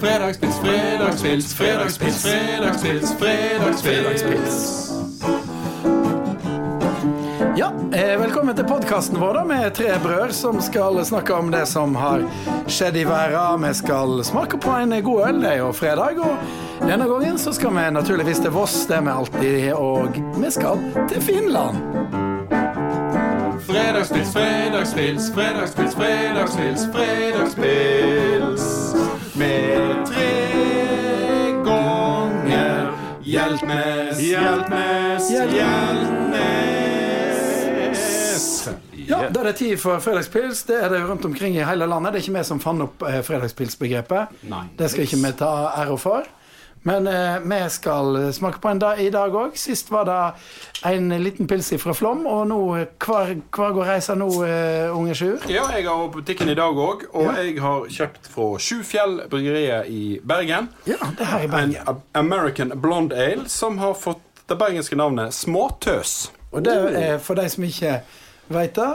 Fredagspils, 0.00 0.58
fredagspils, 0.58 1.54
fredagspils, 1.54 2.22
fredagspils, 2.24 3.82
fredagspils. 3.82 4.90
Ja, 7.56 7.72
eh, 7.92 8.20
Velkommen 8.20 8.56
til 8.56 8.64
podkasten 8.64 9.18
vår 9.18 9.34
da, 9.34 9.44
med 9.44 9.74
tre 9.74 9.96
brødre 10.02 10.32
som 10.32 10.60
skal 10.62 11.00
snakke 11.04 11.34
om 11.34 11.50
det 11.50 11.64
som 11.66 11.96
har 11.98 12.22
skjedd 12.70 12.96
i 12.96 13.04
verden. 13.08 13.66
Vi 13.66 13.74
skal 13.74 14.22
smake 14.24 14.60
på 14.62 14.70
en 14.70 14.94
god 15.02 15.28
øl, 15.28 15.42
det 15.42 15.50
er 15.56 15.62
jo 15.64 15.72
fredag. 15.74 16.22
Og 16.22 16.86
denne 16.86 17.08
gangen 17.10 17.38
så 17.38 17.52
skal 17.52 17.74
vi 17.74 17.90
naturligvis 17.90 18.38
til 18.44 18.54
Voss, 18.54 18.84
det 18.86 19.00
er 19.00 19.02
vi 19.02 19.16
alltid. 19.16 19.72
Og 19.74 20.20
vi 20.38 20.50
skal 20.54 20.78
til 21.10 21.22
Finland. 21.26 21.82
Fredagspils, 23.66 24.30
fredagspils, 24.30 25.32
fredagspils, 25.34 25.98
fredagspils, 25.98 26.86
fredagspils. 26.94 28.77
Med 29.38 30.06
tre 30.06 30.30
ganger 31.64 32.88
Hjeltnes, 33.22 34.18
Hjeltnes, 34.22 35.28
Hjeltnes. 35.30 36.58
Ja, 39.08 39.22
Da 39.32 39.40
er 39.40 39.44
det 39.48 39.54
tid 39.60 39.76
for 39.80 39.98
fredagspils. 40.04 40.62
Det 40.68 40.76
er 40.82 40.88
det 40.92 41.02
rundt 41.08 41.24
omkring 41.24 41.56
i 41.56 41.64
hele 41.64 41.86
landet. 41.88 42.12
Det 42.12 42.18
er 42.20 42.26
ikke 42.26 42.38
vi 42.38 42.44
som 42.44 42.60
fant 42.60 42.82
opp 42.84 43.02
eh, 43.08 43.20
fredagspilsbegrepet. 43.24 44.34
Det 44.78 44.90
skal 44.92 45.06
ikke 45.06 45.20
vi 45.22 45.32
ta 45.38 45.52
æra 45.84 45.96
for. 46.00 46.26
Men 46.88 47.06
eh, 47.10 47.38
vi 47.44 47.58
skal 47.70 48.16
smake 48.32 48.60
på 48.62 48.68
en 48.72 48.78
dag 48.80 49.00
i 49.02 49.10
dag 49.12 49.34
òg. 49.36 49.56
Sist 49.60 49.90
var 49.92 50.06
det 50.08 50.18
en 50.88 51.10
liten 51.22 51.48
pils 51.50 51.68
fra 51.82 51.92
Flom, 51.96 52.22
og 52.30 52.46
nå 52.48 52.58
hver, 52.72 53.34
hver 53.52 53.74
går 53.76 53.90
reisa 53.90 54.14
nå, 54.16 54.28
eh, 54.46 54.86
unge 54.96 55.16
Sjur? 55.18 55.42
Ja, 55.52 55.66
jeg 55.76 55.84
har 55.88 56.06
på 56.06 56.22
butikken 56.22 56.48
i 56.48 56.56
dag 56.56 56.78
òg, 56.80 57.04
og 57.12 57.26
Ja. 57.28 57.34
jeg 57.42 57.58
har 57.60 57.84
kjøpt 57.92 58.30
fra 58.32 58.46
Sjufjell 58.62 59.18
bryggeriet 59.28 59.90
i 59.92 60.20
Bergen. 60.24 60.70
Ja, 60.88 60.96
det 61.12 61.26
er 61.26 61.30
her 61.34 61.40
i 61.40 61.44
En 61.44 61.50
Bergen. 61.50 61.76
En 61.88 62.00
American 62.14 62.72
Blonde 62.80 63.12
Ale 63.16 63.48
som 63.48 63.78
har 63.78 63.92
fått 63.94 64.24
det 64.48 64.56
bergenske 64.58 64.96
navnet 64.96 65.34
Småtøs. 65.36 66.30
Og 66.52 66.64
det 66.64 66.72
er 66.96 67.18
for 67.20 67.34
de 67.36 67.44
som 67.52 67.64
ikke 67.64 67.98
veit 68.48 68.74
det, 68.80 68.88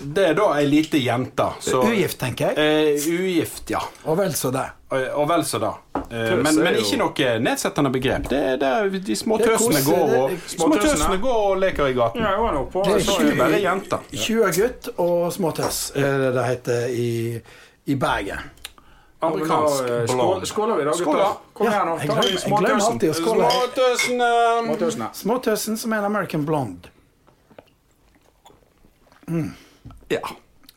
Det 0.00 0.24
er 0.30 0.34
da 0.38 0.44
ei 0.58 0.66
lite 0.68 0.98
jente. 1.02 1.46
Ugift, 1.74 2.18
tenker 2.20 2.52
jeg. 2.54 2.98
Uh, 2.98 3.06
ugift, 3.18 3.70
ja. 3.72 3.80
Og 4.06 4.18
vel 4.20 4.34
så 4.38 4.50
det. 4.54 4.66
Og, 4.94 5.06
og 5.22 5.24
vel 5.28 5.42
så 5.44 5.58
det. 5.62 5.70
Uh, 5.98 6.10
men, 6.38 6.46
er 6.46 6.60
men 6.62 6.78
ikke 6.78 6.98
noe 7.00 7.30
nedsettende 7.42 7.90
begrep. 7.94 8.28
Det 8.30 8.42
er 8.52 8.60
der 8.62 8.92
de 8.94 9.16
små 9.18 9.40
er 9.40 9.50
tøsene 9.50 9.82
går 9.84 10.04
og, 10.04 10.12
det 10.12 10.36
er- 10.38 10.52
små 10.54 10.68
tøsene 10.76 11.18
går 11.24 11.40
og 11.48 11.56
leker 11.64 11.90
i 11.90 11.96
gaten. 11.98 12.22
Ja, 12.22 12.36
jeg 12.36 12.44
var 12.46 12.60
på 12.72 12.84
Det 12.86 12.94
er 12.94 13.04
så 13.08 13.18
Det 13.18 13.26
jeg- 13.26 13.34
er 13.34 13.42
bare 13.42 13.62
jenter. 13.64 13.98
20 14.12 14.52
gutt 14.60 14.88
og 14.96 15.32
småtøs, 15.32 15.80
er 15.96 16.18
det 16.24 16.30
det 16.38 16.46
heter 16.52 16.86
i, 16.94 17.10
i 17.86 17.94
Bergen. 17.94 18.54
Amerikansk 19.20 19.82
eh, 19.82 20.04
blond. 20.14 20.46
Skåler 20.46 20.76
vi 20.78 20.84
da, 20.84 20.92
Skål, 20.94 21.16
gutter? 21.16 21.38
Kom 21.52 21.66
Ja, 21.66 21.72
her 21.72 21.84
nå. 21.84 21.96
Ta 21.98 22.22
småtøsen. 22.38 23.00
Småtøsene. 23.18 25.08
Småtøsene. 25.12 25.78
Som 25.78 25.92
er 25.92 25.98
en 25.98 26.04
American 26.04 26.46
blonde. 26.46 26.94
Ja. 30.10 30.20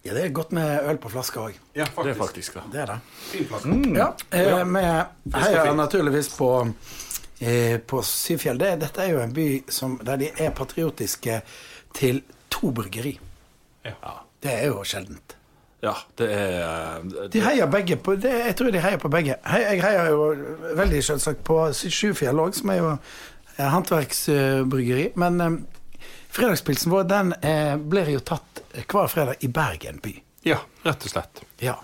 Ja, 0.04 0.14
det 0.18 0.24
er 0.26 0.32
godt 0.34 0.52
med 0.52 0.80
øl 0.90 0.98
på 0.98 1.10
flaske 1.14 1.38
òg. 1.40 1.58
ja, 1.76 1.84
Det 1.86 2.10
er 2.10 2.14
faktisk. 2.18 2.20
faktisk 2.20 2.54
det. 2.54 2.62
Det 2.74 2.80
er 2.82 2.86
det. 2.86 3.00
Fin 3.32 3.46
flaske. 3.46 3.76
Ja, 3.96 4.08
eh, 4.32 4.64
vi 4.66 5.44
heier 5.44 5.74
naturligvis 5.78 6.30
på, 6.38 6.48
eh, 7.42 7.78
på 7.80 8.02
Syfjell. 8.04 8.58
Det, 8.60 8.80
dette 8.82 9.02
er 9.02 9.12
jo 9.12 9.20
en 9.22 9.34
by 9.34 9.64
som, 9.70 10.00
der 10.06 10.16
de 10.18 10.32
er 10.38 10.50
patriotiske 10.58 11.42
til 11.94 12.24
to 12.50 12.72
bryggeri. 12.72 13.20
Ja. 13.86 13.94
Det 14.44 14.52
er 14.64 14.68
jo 14.72 14.82
sjeldent. 14.84 15.36
Ja, 15.84 15.94
det 16.18 16.28
er 16.34 17.02
det, 17.04 17.30
De 17.34 17.42
heier 17.42 17.66
begge 17.66 17.96
på 17.98 18.16
det, 18.16 18.30
Jeg 18.46 18.56
tror 18.56 18.72
de 18.72 18.80
heier 18.82 18.98
på 18.98 19.10
begge. 19.10 19.36
Jeg 19.46 19.82
heier 19.82 20.10
jo 20.10 20.36
veldig 20.78 21.04
selvsagt 21.04 21.44
på 21.44 21.74
Syfjell 21.74 22.38
òg, 22.42 22.54
som 22.54 22.70
er 22.70 22.78
jo 22.78 22.92
eh, 23.58 23.66
håndverksbryggeri. 23.70 25.12
Men 25.16 25.42
eh, 25.42 25.52
fredagspilsen 26.32 26.92
vår 26.92 27.04
den 27.10 27.34
eh, 27.42 27.76
blir 27.78 28.10
jo 28.16 28.20
tatt 28.26 28.62
hver 28.88 29.08
fredag 29.12 29.42
i 29.44 29.50
Bergen 29.52 30.00
by. 30.04 30.14
ja, 30.48 30.58
rett 30.86 31.04
og 31.06 31.12
slett. 31.12 31.42
Ja. 31.62 31.76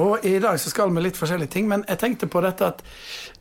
Og 0.00 0.24
i 0.26 0.38
dag 0.42 0.58
så 0.60 0.70
skal 0.70 0.90
vi 0.94 1.02
litt 1.04 1.18
forskjellige 1.18 1.50
ting, 1.52 1.68
men 1.68 1.82
jeg 1.88 1.98
tenkte 2.00 2.26
på 2.30 2.40
dette 2.44 2.66
at 2.72 2.82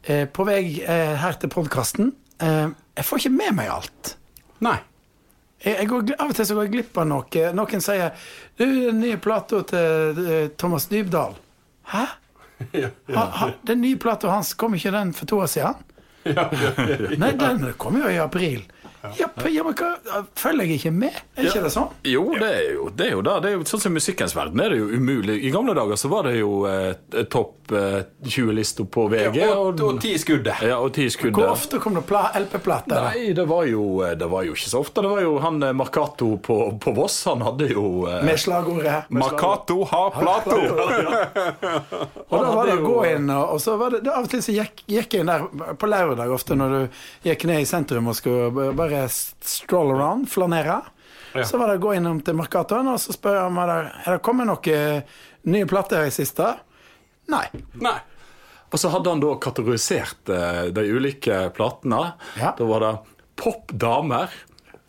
eh, 0.03 0.25
på 0.29 0.45
vei 0.47 0.81
eh, 0.83 1.15
her 1.21 1.37
til 1.39 1.49
podkasten 1.53 2.11
eh, 2.41 2.67
Jeg 2.97 3.05
får 3.07 3.21
ikke 3.23 3.35
med 3.37 3.55
meg 3.59 3.69
alt. 3.73 4.15
Nei. 4.65 4.77
Jeg, 5.63 5.87
går, 5.91 6.13
av 6.19 6.31
og 6.31 6.35
til 6.37 6.47
så 6.47 6.55
går 6.55 6.67
jeg 6.69 6.73
glipp 6.77 6.97
av 7.01 7.07
noe. 7.09 7.45
Noen 7.55 7.81
sier 7.83 8.13
Du, 8.55 8.63
den 8.65 8.99
nye 9.03 9.17
plata 9.19 9.61
til 9.67 10.21
eh, 10.25 10.49
Thomas 10.59 10.87
Dybdahl. 10.91 11.35
Hæ? 11.93 12.05
Ja, 12.75 12.89
Ha, 13.15 13.23
ha, 13.39 13.45
den 13.67 13.79
nye 13.81 13.95
plata 13.99 14.27
hans, 14.33 14.53
kom 14.59 14.73
ikke 14.75 14.91
den 14.91 15.13
for 15.15 15.29
to 15.31 15.37
år 15.39 15.47
siden? 15.51 15.85
Nei, 17.19 17.31
den 17.39 17.63
kom 17.79 17.95
jo 18.01 18.09
i 18.11 18.17
april. 18.19 18.65
Ja, 19.17 19.29
ja 19.47 19.63
men 19.63 19.75
hva, 19.79 19.89
Følger 20.35 20.67
jeg 20.67 20.79
ikke 20.79 20.91
med? 20.91 21.15
Er 21.37 21.47
ikke 21.47 21.61
det 21.63 21.71
sånn? 21.73 21.93
Jo, 22.07 22.23
det 22.35 22.49
er 22.49 22.65
jo 22.75 22.89
det. 22.89 23.05
Er 23.07 23.13
jo, 23.15 23.21
det. 23.25 23.35
det 23.45 23.51
er 23.51 23.55
jo 23.57 23.67
sånn 23.69 23.83
som 23.85 23.95
musikkens 23.95 24.35
verden 24.35 24.59
er 24.63 24.73
det 24.73 24.79
jo 24.81 24.89
umulig. 24.91 25.37
I 25.47 25.51
gamle 25.53 25.75
dager 25.77 25.99
så 25.99 26.11
var 26.11 26.27
det 26.27 26.35
jo 26.39 26.51
eh, 26.67 27.23
topp 27.31 27.71
eh, 27.75 28.01
20-lista 28.25 28.85
på 28.91 29.05
VG. 29.13 29.39
Og, 29.55 29.83
og 29.85 30.01
ti 30.03 30.15
skuddet. 30.19 30.63
ja, 30.67 30.79
og 30.83 30.91
ti 30.97 31.07
Hvor 31.09 31.53
ofte 31.53 31.79
kom 31.79 31.95
det 31.95 32.03
LP-plater? 32.09 33.09
Nei, 33.09 33.31
det 33.37 33.45
var, 33.49 33.63
jo, 33.69 33.85
eh, 34.05 34.15
det 34.19 34.27
var 34.31 34.43
jo 34.47 34.55
ikke 34.57 34.71
så 34.73 34.83
ofte. 34.83 35.03
Det 35.05 35.13
var 35.13 35.23
jo 35.23 35.37
han 35.43 35.61
eh, 35.63 35.73
Marcato 35.73 36.33
på, 36.43 36.59
på 36.83 36.95
Voss. 36.97 37.21
Han 37.31 37.43
hadde 37.45 37.69
jo 37.71 37.85
eh, 38.09 38.19
Med 38.27 38.39
slagordet 38.41 39.09
Makato 39.09 39.83
har 39.89 40.11
plato. 40.19 40.59
Og 42.29 42.35
da 42.43 42.49
var 42.53 42.67
det 42.69 42.75
å 42.79 42.83
gå 42.85 42.97
inn, 43.09 43.29
og 43.33 43.55
og 43.55 43.61
så 43.63 43.75
var 43.79 43.93
det, 43.95 44.03
det 44.05 44.11
Av 44.13 44.25
og 44.27 44.29
til 44.31 44.41
så 44.45 44.53
gikk, 44.53 44.83
gikk 44.89 45.15
jeg 45.15 45.23
inn 45.23 45.31
der 45.31 45.75
på 45.79 45.89
lørdag 45.89 46.31
ofte 46.33 46.55
når 46.57 46.75
du 46.75 46.99
gikk 47.29 47.45
ned 47.49 47.63
i 47.63 47.67
sentrum 47.69 48.09
og 48.11 48.17
skulle 48.17 48.49
b- 48.53 48.67
bare 48.89 49.09
stroll 49.09 49.91
around, 49.91 50.29
flanere. 50.31 50.81
Ja. 51.33 51.45
Så 51.45 51.57
var 51.57 51.67
det 51.69 51.77
å 51.77 51.83
gå 51.83 51.93
innom 51.97 52.21
til 52.25 52.37
Mercatoen 52.37 52.89
og 52.89 52.97
så 53.01 53.13
spørre 53.13 53.45
om 53.49 53.59
det, 53.61 53.77
er 54.05 54.15
det 54.17 54.23
kommet 54.25 54.49
noen 54.49 55.05
nye 55.49 55.69
plater 55.69 56.07
i 56.07 56.13
siste. 56.13 56.55
Nei. 57.29 57.45
Nei. 57.81 57.99
Og 58.69 58.81
så 58.81 58.91
hadde 58.93 59.13
han 59.13 59.21
da 59.21 59.33
kategorisert 59.41 60.29
eh, 60.33 60.67
de 60.73 60.85
ulike 60.89 61.47
platene. 61.57 62.13
Ja. 62.37 62.53
Da 62.57 62.67
var 62.69 62.85
det 62.85 62.91
popdamer, 63.39 64.33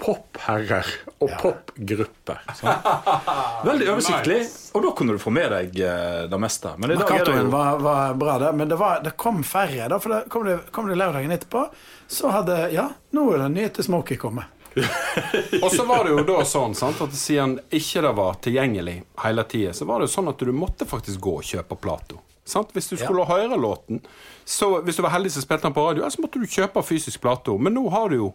popherrer 0.00 0.88
og 1.21 1.32
popgrupper. 1.41 2.43
sånn. 2.56 2.91
Veldig 3.69 3.88
oversiktlig. 3.94 4.41
Og 4.77 4.84
da 4.84 4.93
kunne 4.97 5.17
du 5.17 5.22
få 5.22 5.32
med 5.32 5.53
deg 5.53 5.81
eh, 5.84 6.27
det 6.32 6.41
meste. 6.41 6.75
Men 6.81 6.93
det 6.93 7.00
jo 7.00 7.47
var, 7.53 7.81
var 7.84 8.19
bra, 8.21 8.37
det, 8.41 8.53
men 8.56 8.72
det, 8.72 8.81
var, 8.81 9.00
det 9.05 9.15
kom 9.21 9.41
færre. 9.44 9.88
Da, 9.93 10.00
for 10.00 10.17
det 10.17 10.22
kom 10.32 10.49
det, 10.49 10.59
kom 10.77 10.88
det 10.88 11.00
lørdagen 11.00 11.37
etterpå, 11.37 11.67
så 12.10 12.28
hadde 12.34 12.71
Ja, 12.75 12.88
nå 13.15 13.28
er 13.34 13.44
det 13.44 13.53
nye 13.54 13.69
til 13.75 13.87
Smokie 13.87 14.19
kommet. 14.19 14.50
Og 15.62 15.71
så 15.71 15.84
var 15.87 16.04
det 16.06 16.15
jo 16.15 16.25
da 16.26 16.43
sånn 16.47 16.75
sant, 16.78 17.00
at 17.03 17.15
siden 17.15 17.56
ikke 17.75 18.03
det 18.06 18.12
var 18.19 18.41
tilgjengelig 18.43 18.97
hele 19.25 19.44
tida, 19.50 19.75
så 19.75 19.87
var 19.87 20.00
det 20.00 20.09
jo 20.09 20.15
sånn 20.16 20.31
at 20.31 20.43
du 20.43 20.53
måtte 20.54 20.87
faktisk 20.91 21.22
gå 21.22 21.37
og 21.41 21.47
kjøpe 21.47 21.78
plato. 21.78 22.20
Sant? 22.50 22.72
Hvis 22.75 22.91
du 22.91 22.97
skulle 22.99 23.26
høre 23.28 23.59
låten, 23.60 24.00
så 24.44 24.81
hvis 24.82 24.99
du 24.99 25.04
var 25.04 25.15
heldig 25.15 25.31
som 25.34 25.44
spilte 25.44 25.69
den 25.69 25.76
på 25.76 25.84
radio, 25.87 26.09
så 26.10 26.22
måtte 26.22 26.43
du 26.43 26.50
kjøpe 26.50 26.82
fysisk 26.82 27.22
plato. 27.22 27.54
Men 27.62 27.76
nå 27.78 27.84
har 27.94 28.10
du 28.10 28.16
jo 28.16 28.31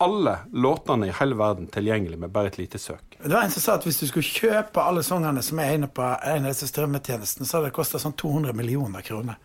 alle 0.00 0.38
låtene 0.52 1.10
i 1.10 1.14
hele 1.20 1.36
verden 1.36 1.66
tilgjengelig 1.72 2.18
med 2.18 2.32
bare 2.32 2.48
et 2.48 2.58
lite 2.58 2.78
søk. 2.80 3.18
Det 3.22 3.32
var 3.32 3.44
en 3.44 3.52
som 3.52 3.62
sa 3.62 3.74
at 3.76 3.84
hvis 3.84 4.00
du 4.00 4.06
skulle 4.08 4.24
kjøpe 4.24 4.80
alle 4.80 5.02
sangene 5.04 5.42
som 5.44 5.60
er 5.60 5.74
inne 5.76 5.90
på 5.92 6.02
en 6.02 6.46
av 6.46 6.54
disse 6.54 6.70
strømmetjenestene, 6.70 7.44
så 7.44 7.58
hadde 7.58 7.68
det 7.68 7.76
kosta 7.76 8.00
sånn 8.00 8.16
200 8.16 8.56
millioner 8.56 9.04
kroner. 9.04 9.36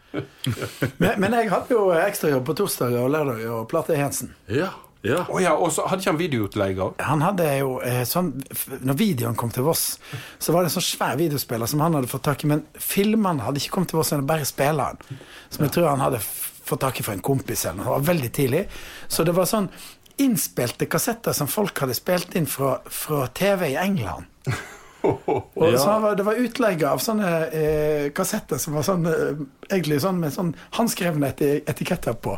men, 1.02 1.12
men 1.20 1.36
jeg 1.42 1.52
hadde 1.52 1.76
jo 1.76 1.90
ekstrajobb 2.00 2.48
på 2.48 2.56
torsdag 2.62 2.96
og 3.02 3.12
lørdager 3.12 3.52
og 3.52 3.68
Plate 3.72 4.00
Jensen. 4.00 4.32
Ja, 4.48 4.72
ja. 5.06 5.20
Oh, 5.30 5.42
ja, 5.44 5.52
og 5.54 5.70
så 5.74 5.84
hadde 5.86 6.02
ikke 6.02 6.14
han 6.14 6.20
videoutleie 6.20 6.78
òg? 6.82 7.04
Han 7.06 7.22
hadde 7.22 7.46
jo 7.60 7.76
eh, 7.86 8.02
sånn 8.10 8.32
Når 8.82 8.98
videoen 8.98 9.36
kom 9.38 9.52
til 9.54 9.68
Voss, 9.68 10.00
så 10.42 10.56
var 10.56 10.64
det 10.64 10.72
en 10.72 10.78
sånn 10.80 10.88
svær 10.88 11.20
videospiller 11.20 11.70
som 11.70 11.84
han 11.86 11.98
hadde 12.00 12.10
fått 12.10 12.26
tak 12.26 12.42
i, 12.42 12.50
men 12.50 12.64
filmene 12.82 13.46
hadde 13.46 13.62
ikke 13.62 13.76
kommet 13.76 13.94
til 13.94 14.00
Voss, 14.02 14.16
men 14.16 14.26
bare 14.30 14.48
spilleren. 14.50 14.98
Som 15.54 15.68
jeg 15.68 15.75
tror 15.75 15.92
han 15.92 16.01
hadde 16.01 16.24
fått 16.24 16.81
tak 16.81 17.00
i 17.00 17.06
fra 17.06 17.13
en 17.13 17.22
kompis 17.25 17.68
eller 17.68 17.84
noe. 17.84 17.86
Det 17.86 17.94
var 17.94 18.08
veldig 18.10 18.31
tidlig. 18.34 18.63
Så 19.12 19.28
det 19.28 19.36
var 19.38 19.50
sånn 19.50 19.69
innspilte 20.17 20.85
kassetter 20.89 21.33
som 21.33 21.47
folk 21.47 21.79
hadde 21.83 21.94
spilt 21.97 22.35
inn 22.35 22.45
fra, 22.47 22.77
fra 22.85 23.27
TV 23.27 23.69
i 23.73 23.75
England. 23.81 24.25
Og 25.06 25.51
Ja. 25.71 25.77
så 25.77 26.00
var, 26.01 26.15
Det 26.17 26.23
var 26.25 26.33
utleie 26.41 26.88
av 26.89 26.97
sånne 27.03 27.31
eh, 27.53 28.06
kassetter 28.17 28.57
som 28.57 28.73
var 28.73 28.81
sånn, 28.88 29.06
eh, 29.06 29.41
egentlig 29.69 30.00
sånn 30.01 30.17
med 30.19 30.33
sånn 30.33 30.56
håndskrevne 30.79 31.29
eti 31.29 31.50
etiketter 31.69 32.13
på. 32.17 32.38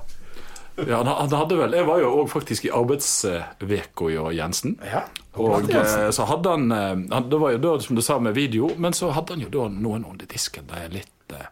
ja 0.88 0.98
han, 0.98 1.08
han 1.08 1.32
hadde 1.32 1.56
vel 1.58 1.72
Jeg 1.74 1.86
var 1.88 2.00
jo 2.04 2.10
òg 2.24 2.28
faktisk 2.30 2.66
i 2.68 2.74
arbeidsveka 2.76 4.10
i 4.12 4.36
Jensen. 4.38 4.76
Ja. 4.86 5.06
Og 5.38 5.70
eh, 5.72 6.10
så 6.12 6.26
hadde 6.28 6.50
han, 6.50 6.72
eh, 6.72 6.96
han 7.14 7.30
Det 7.30 7.40
var 7.40 7.52
jo 7.56 7.58
da, 7.58 7.80
som 7.80 7.96
du 7.96 8.02
sa, 8.02 8.20
med 8.20 8.36
video, 8.36 8.72
men 8.78 8.94
så 8.94 9.12
hadde 9.16 9.34
han 9.38 9.42
jo 9.48 9.50
da 9.50 9.68
noen 9.72 10.04
under 10.06 10.26
disken. 10.26 10.68
Det 10.68 10.84
er 10.84 10.90
litt 11.00 11.34
eh, 11.40 11.48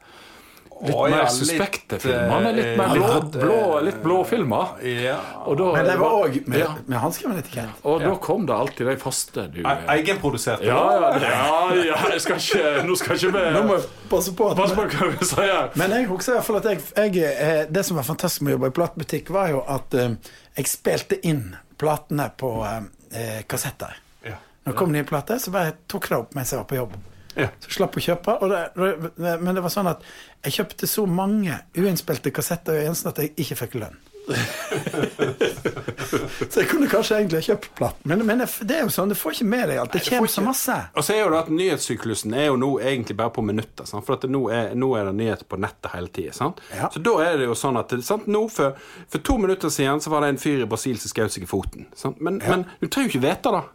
litt 0.81 0.91
Å, 0.95 1.05
ja, 1.07 1.15
mer 1.15 1.23
litt, 1.23 1.33
suspekte 1.37 1.99
filmer. 2.03 2.45
Litt 2.55 2.65
eh, 2.65 2.77
mer 2.79 2.91
blå, 2.91 3.07
litt, 3.13 3.35
blå, 3.39 3.59
eh, 3.77 3.83
litt 3.85 3.99
blå 4.03 4.17
filmer. 4.27 4.73
Ja. 4.83 5.15
Og 5.45 5.57
da, 5.59 5.69
Men 5.77 5.87
det 5.87 5.95
var 6.01 6.15
òg 6.19 6.35
med, 6.45 6.59
ja, 6.59 6.71
med 6.85 6.99
håndskreven 6.99 7.39
etikett. 7.39 7.79
Og 7.87 8.03
da 8.03 8.11
kom 8.25 8.45
det 8.49 8.57
alltid 8.57 8.89
de 8.91 8.95
faste 9.01 9.47
du 9.53 9.61
E- 9.63 9.75
Egenproduserte. 9.95 10.67
Ja, 10.67 10.81
ja, 10.99 11.11
ja, 11.23 11.79
ja 11.91 12.01
jeg 12.11 12.23
skal 12.25 12.41
ikke 12.43 12.83
Nå 12.89 12.97
skal 12.99 13.15
ikke 13.19 13.31
vi 13.37 13.45
Nå 13.55 13.63
må 13.69 13.79
jeg 13.79 13.87
passe 14.11 14.35
på 14.35 14.49
at 14.51 14.59
passe 14.59 14.75
på 14.77 14.87
hva 14.91 15.09
vi 15.15 15.29
sier. 15.31 15.71
Men 15.79 15.95
jeg 15.95 16.09
husker 16.11 16.35
i 16.35 16.37
hvert 16.39 16.49
fall 16.51 16.59
at 16.61 16.69
jeg, 16.73 16.83
jeg, 16.99 17.35
eh, 17.47 17.63
det 17.71 17.85
som 17.87 17.99
var 18.01 18.09
fantastisk 18.11 18.43
med 18.45 18.53
å 18.53 18.57
jobbe 18.59 18.73
i 18.73 18.77
platebutikk, 18.81 19.31
var 19.35 19.53
jo 19.55 19.63
at 19.79 19.95
eh, 19.95 20.17
jeg 20.59 20.71
spilte 20.71 21.19
inn 21.27 21.55
platene 21.81 22.29
på 22.39 22.51
eh, 22.67 22.79
eh, 23.15 23.41
kassetter. 23.47 23.95
Ja. 24.27 24.37
Når 24.65 24.73
det 24.73 24.79
kom 24.79 24.91
nye 24.95 25.07
plater, 25.07 25.39
så 25.39 25.51
bare 25.55 25.77
tok 25.87 26.09
jeg 26.09 26.15
det 26.17 26.23
opp 26.23 26.35
mens 26.37 26.51
jeg 26.51 26.61
var 26.61 26.67
på 26.69 26.83
jobb. 26.83 26.95
Ja. 27.35 27.51
Så 27.63 27.77
slapp 27.77 27.97
å 27.99 28.03
kjøpe. 28.03 28.37
Det, 28.49 29.35
men 29.41 29.55
det 29.55 29.63
var 29.63 29.73
sånn 29.73 29.91
at 29.91 30.03
jeg 30.45 30.59
kjøpte 30.59 30.89
så 30.89 31.05
mange 31.09 31.61
uinnspilte 31.77 32.33
kassetter 32.35 32.81
i 32.81 32.85
eneste 32.87 33.11
at 33.11 33.23
jeg 33.23 33.35
ikke 33.45 33.63
fikk 33.65 33.79
lønn. 33.83 34.03
så 36.49 36.59
jeg 36.59 36.67
kunne 36.69 36.87
kanskje 36.89 37.17
egentlig 37.19 37.43
kjøpt 37.45 37.67
platen. 37.77 38.09
Men, 38.09 38.23
men 38.25 38.41
det, 38.41 38.73
er 38.73 38.81
jo 38.85 38.93
sånn, 38.93 39.11
du 39.11 39.17
får 39.17 39.37
ikke 39.37 39.49
med 39.51 39.69
deg 39.69 39.81
alt. 39.81 39.93
Det 39.93 40.01
kommer 40.07 40.31
så 40.31 40.43
masse. 40.45 40.77
Og 40.97 41.05
så 41.05 41.15
er 41.15 41.21
jo 41.21 41.31
det 41.33 41.41
at 41.43 41.51
Nyhetssyklusen 41.53 42.33
er 42.33 42.47
jo 42.49 42.55
nå 42.61 42.71
egentlig 42.81 43.17
bare 43.19 43.33
på 43.35 43.45
minutter. 43.45 43.87
Sant? 43.89 44.05
For 44.07 44.31
nå, 44.31 44.41
er, 44.53 44.73
nå 44.77 44.91
er 44.97 45.09
det 45.09 45.15
nyheter 45.19 45.49
på 45.49 45.59
nettet 45.61 45.93
hele 45.93 46.11
tida. 46.15 46.51
Ja. 46.73 46.89
Så 46.93 47.03
da 47.05 47.15
er 47.27 47.39
det 47.41 47.49
jo 47.49 47.59
sånn 47.59 47.81
at 47.81 47.95
sant? 48.07 48.27
Nå 48.31 48.45
for, 48.53 48.69
for 49.11 49.25
to 49.25 49.37
minutter 49.41 49.73
siden 49.73 50.03
så 50.03 50.13
var 50.13 50.25
det 50.25 50.33
en 50.33 50.41
fyr 50.41 50.65
i 50.65 50.69
Brasil 50.69 50.97
som 51.01 51.13
skjøt 51.13 51.37
seg 51.37 51.45
i 51.45 51.49
foten. 51.49 51.89
Sant? 51.97 52.21
Men, 52.23 52.41
men 52.45 52.67
du 52.81 52.87
trenger 52.87 53.09
jo 53.09 53.15
ikke 53.15 53.27
vite 53.27 53.49
det. 53.59 53.65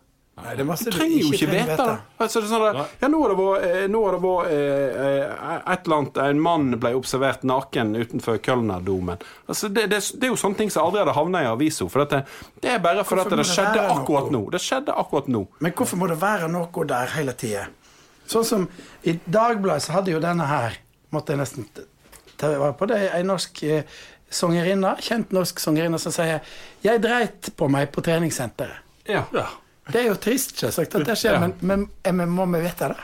Nei, 0.44 0.54
det 0.56 0.64
er 0.64 0.68
masse 0.68 0.86
Du 0.88 0.94
trenger 0.94 1.16
jo 1.22 1.30
ikke 1.32 1.48
trenger 1.50 1.70
vite. 1.70 1.86
Altså, 2.20 2.40
det 2.40 2.48
er 2.48 2.52
sånn 2.52 2.66
at, 2.68 2.94
ja, 3.00 3.10
nå 3.12 3.22
har 3.22 3.34
det 3.34 3.38
vært, 3.40 3.64
eh, 3.64 4.60
eh, 4.60 5.24
eh, 5.30 5.56
et 5.74 5.88
eller 5.88 5.96
annet 5.96 6.20
En 6.24 6.42
mann 6.44 6.68
ble 6.82 6.92
observert 6.98 7.44
naken 7.48 7.94
utenfor 7.96 8.38
Kølnerdomen. 8.44 9.24
Altså, 9.46 9.68
det, 9.68 9.86
det, 9.92 10.00
det 10.20 10.28
er 10.28 10.34
jo 10.34 10.38
sånne 10.40 10.60
ting 10.62 10.72
som 10.72 10.86
aldri 10.86 11.02
hadde 11.04 11.16
havna 11.16 11.44
i 11.44 11.50
avisa. 11.50 11.88
For 11.90 12.04
dette, 12.04 12.22
det 12.62 12.74
er 12.76 12.84
bare 12.84 13.04
fordi 13.06 13.28
det 13.30 13.42
det 13.42 13.48
skjedde 13.50 13.86
akkurat 13.94 14.30
nå. 14.34 14.44
Det 14.54 14.62
skjedde 14.64 14.96
akkurat 15.04 15.30
nå. 15.32 15.44
Men 15.60 15.76
hvorfor 15.76 16.00
må 16.00 16.10
det 16.10 16.20
være 16.20 16.50
noe 16.52 16.86
der 16.88 17.14
hele 17.16 17.36
tida? 17.38 17.68
Sånn 18.30 18.46
som 18.46 18.68
i 19.02 19.16
Dagbladet 19.26 19.88
så 19.88 19.96
hadde 19.98 20.12
jo 20.14 20.20
denne 20.22 20.46
her 20.46 20.78
Måtte 21.10 21.34
jeg 21.34 21.40
nesten 21.40 21.64
ta 22.38 22.52
vare 22.54 22.76
på 22.78 22.86
det. 22.86 23.00
Ei 23.16 23.24
norsk 23.26 23.62
eh, 23.66 23.96
sangerinne, 24.30 24.92
kjent 25.02 25.32
norsk 25.34 25.58
sangerinne, 25.58 25.98
som 25.98 26.14
sier 26.14 26.40
'Jeg 26.84 27.02
dreit 27.02 27.50
på 27.56 27.68
meg 27.68 27.90
på 27.90 28.00
treningssenteret'. 28.06 28.78
Ja. 29.10 29.24
Ja. 29.34 29.48
Det 29.92 30.00
er 30.02 30.08
jo 30.10 30.18
trist, 30.22 30.56
selvsagt, 30.60 30.94
at 31.00 31.06
det 31.08 31.16
skjer, 31.18 31.36
Ja. 31.38 31.40
men, 31.46 31.54
men, 31.60 31.88
eh, 32.04 32.26
må 32.26 32.46
vi 32.52 32.60
vite 32.64 32.88
det? 32.94 32.98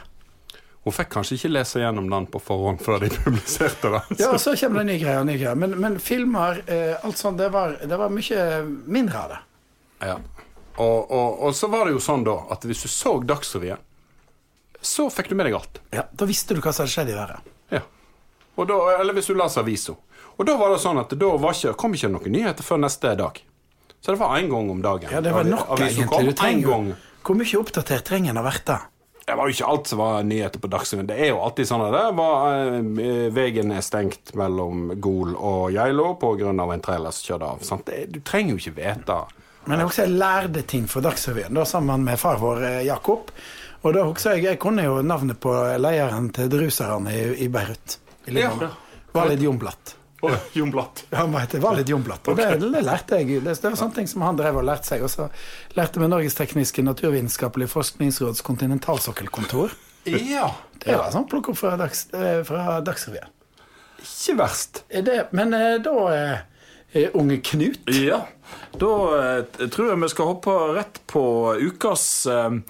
Hun 0.86 0.94
fikk 0.94 1.08
kanskje 1.16 1.34
ikke 1.34 1.48
lese 1.50 1.80
gjennom 1.82 2.06
den 2.10 2.26
på 2.30 2.38
forhånd 2.38 2.78
før 2.84 3.00
de 3.02 3.08
publiserte 3.24 3.90
den. 3.90 4.16
Ja, 4.20 4.28
og 4.36 4.40
så 4.40 4.52
kommer 4.60 4.84
det 4.84 4.92
nye 4.92 5.00
greier 5.02 5.20
og 5.24 5.26
nye 5.26 5.38
greier. 5.40 5.58
Men, 5.58 5.74
men 5.82 5.96
filmer, 5.98 6.60
eh, 6.70 6.94
alt 7.02 7.18
sånt, 7.18 7.38
det 7.42 7.48
var, 7.54 7.74
det 7.82 7.98
var 7.98 8.12
mye 8.14 8.44
mindre 8.86 9.18
av 9.24 9.32
det. 9.34 9.40
Ja. 10.12 10.16
Og, 10.76 11.10
og, 11.10 11.42
og 11.48 11.54
så 11.56 11.66
var 11.72 11.88
det 11.88 11.96
jo 11.96 12.00
sånn 12.04 12.22
da 12.26 12.36
at 12.54 12.64
hvis 12.68 12.84
du 12.84 12.88
så 12.92 13.16
Dagsrevyen, 13.24 13.82
så 14.86 15.08
fikk 15.10 15.30
du 15.32 15.34
med 15.34 15.48
deg 15.48 15.56
alt. 15.58 15.80
Ja, 15.90 16.04
Da 16.12 16.26
visste 16.28 16.54
du 16.54 16.60
hva 16.62 16.70
som 16.70 16.84
hadde 16.84 16.92
skjedd 16.94 17.10
i 17.10 17.16
verden. 17.16 17.52
Ja. 17.72 17.80
Da, 18.56 18.76
eller 19.00 19.16
hvis 19.16 19.26
du 19.26 19.34
leser 19.34 19.64
avisa. 19.64 19.96
Og 20.36 20.44
da 20.46 20.54
var 20.60 20.70
det 20.70 20.78
sånn 20.84 21.00
at 21.00 21.10
da 21.18 21.30
var 21.40 21.56
ikke, 21.56 21.72
kom 21.80 21.96
ikke 21.96 22.10
noen 22.12 22.30
nyheter 22.36 22.62
før 22.62 22.78
neste 22.84 23.14
dag. 23.18 23.40
Så 24.06 24.14
det 24.14 24.20
var 24.22 24.36
én 24.38 24.46
gang 24.48 24.68
om 24.70 24.82
dagen. 24.82 25.10
Ja, 25.10 25.20
det 25.20 25.32
var 25.34 25.44
nok, 25.44 25.68
av, 25.68 25.80
egentlig. 25.82 26.36
trenger. 26.38 26.92
Hvor 27.26 27.34
mye 27.34 27.58
oppdatert 27.58 28.04
trenger 28.06 28.30
en 28.30 28.38
å 28.38 28.44
verte? 28.46 28.76
Det 29.26 29.34
var 29.34 29.48
jo 29.50 29.56
ikke 29.56 29.70
alt 29.72 29.88
som 29.90 29.98
var 29.98 30.20
nyheter 30.22 30.62
på 30.62 30.68
Dagsrevyen. 30.70 31.08
Det 31.08 31.16
er 31.18 31.32
jo 31.32 31.40
alltid 31.42 31.66
sånn 31.66 31.82
at 31.88 31.96
det 31.96 32.04
var 32.14 32.44
eh, 32.76 33.24
Veien 33.34 33.74
er 33.74 33.82
stengt 33.82 34.30
mellom 34.38 34.92
Gol 35.02 35.34
og 35.34 35.74
Geilo 35.74 36.12
pga. 36.22 36.52
en 36.54 36.84
trailer 36.86 37.10
som 37.10 37.32
kjørte 37.32 37.50
av. 37.50 37.66
Sant? 37.66 37.90
Du 38.14 38.20
trenger 38.22 38.54
jo 38.54 38.62
ikke 38.62 38.76
vite 38.78 39.18
Men 39.66 39.82
jeg, 39.82 39.90
også 39.90 40.06
lærte 40.06 40.62
ting 40.62 40.86
fra 40.86 41.02
Dagsrevyen 41.08 41.58
da, 41.58 41.66
sammen 41.66 42.06
med 42.06 42.22
far 42.22 42.38
vår 42.38 42.62
eh, 42.62 42.80
Jakob. 42.86 43.34
Og 43.82 43.98
da 43.98 44.06
husker 44.06 44.38
jeg 44.38 44.52
jeg 44.52 44.62
kunne 44.62 44.86
jo 44.86 45.02
navnet 45.02 45.42
på 45.42 45.50
lederen 45.82 46.30
til 46.30 46.46
druserne 46.54 47.10
i, 47.10 47.26
i 47.42 47.50
Beirut. 47.50 47.98
I 48.30 48.38
Libanon. 48.38 48.70
litt 49.34 49.42
Jomblatt. 49.42 49.96
Og 50.24 50.32
Jon 50.56 50.70
Blatt. 50.72 51.04
Han 51.12 51.34
var 51.34 51.76
litt 51.76 51.90
Jomblatt. 51.92 52.28
Og 52.30 52.38
det, 52.38 52.46
det 52.62 52.82
lærte 52.84 53.18
jeg. 53.20 53.42
Det, 53.44 53.52
det 53.52 53.68
var 53.68 53.76
sånne 53.76 53.98
ting 53.98 54.08
som 54.08 54.24
han 54.24 54.38
drev 54.38 54.62
og 54.62 54.64
lærte 54.64 54.88
seg. 54.88 55.04
Og 55.04 55.12
så 55.12 55.28
lærte 55.76 56.00
vi 56.00 56.08
Norges 56.08 56.38
tekniske 56.38 56.84
naturvitenskapelige 56.86 57.72
forskningsråds 57.74 58.40
kontinentalsokkelkontor. 58.46 59.76
Ja. 60.08 60.50
Det 60.80 60.96
var 60.96 61.10
sånn 61.12 61.26
plukk 61.28 61.50
opp 61.52 61.60
fra, 61.60 61.74
dags, 61.80 62.06
eh, 62.14 62.40
fra 62.46 62.78
Dagsrevyen. 62.86 63.32
Ikke 64.00 64.36
verst. 64.38 64.84
Er 64.88 65.04
det, 65.06 65.20
men 65.36 65.52
eh, 65.56 65.76
da 65.82 65.96
eh, 66.14 67.10
Unge 67.16 67.40
Knut 67.44 67.90
Ja. 67.92 68.22
Da 68.78 68.90
eh, 69.18 69.66
tror 69.72 69.90
jeg 69.90 70.00
vi 70.04 70.10
skal 70.12 70.30
hoppe 70.30 70.54
rett 70.76 71.00
på 71.10 71.22
ukas 71.58 72.04
eh, 72.30 72.60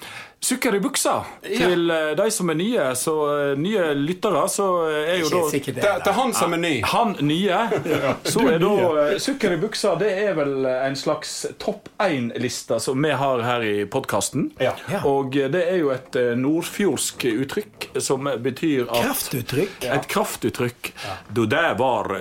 Sukker 0.41 0.75
i 0.75 0.81
buksa. 0.81 1.25
Til 1.43 1.91
eh, 1.91 2.11
de 2.19 2.27
som 2.31 2.50
er 2.53 2.59
nye, 2.59 2.83
så 2.99 3.15
eh, 3.33 3.53
nye 3.59 3.87
lyttere, 3.99 4.43
så 4.53 4.67
eh, 4.85 5.15
er 5.15 5.23
jo 5.23 5.31
da 5.33 5.94
er 5.97 6.12
han 6.15 6.35
som 6.37 6.55
er 6.55 6.61
ny. 6.62 6.73
Han 6.93 7.17
nye. 7.25 7.62
Så 8.27 8.44
er 8.50 8.61
da 8.61 9.19
Sukker 9.23 9.55
i 9.55 9.59
buksa 9.61 9.94
det 9.99 10.11
er 10.27 10.35
vel 10.37 10.67
en 10.69 10.97
slags 10.99 11.33
topp 11.62 11.88
én-liste 12.03 12.79
som 12.83 13.03
vi 13.03 13.12
har 13.17 13.43
her 13.47 13.65
i 13.65 13.75
podkasten. 13.91 14.50
Ja. 14.62 14.75
Ja. 14.93 15.03
Og 15.09 15.35
det 15.35 15.62
er 15.62 15.81
jo 15.81 15.91
et 15.94 16.19
nordfjordsk 16.38 17.27
uttrykk 17.33 17.88
som 18.03 18.29
betyr 18.43 18.87
at 18.91 19.09
Kraftuttrykk. 19.09 19.88
Et 19.97 20.09
kraftuttrykk. 20.12 20.93
Du, 21.33 21.47
det 21.50 21.69
var 21.81 22.12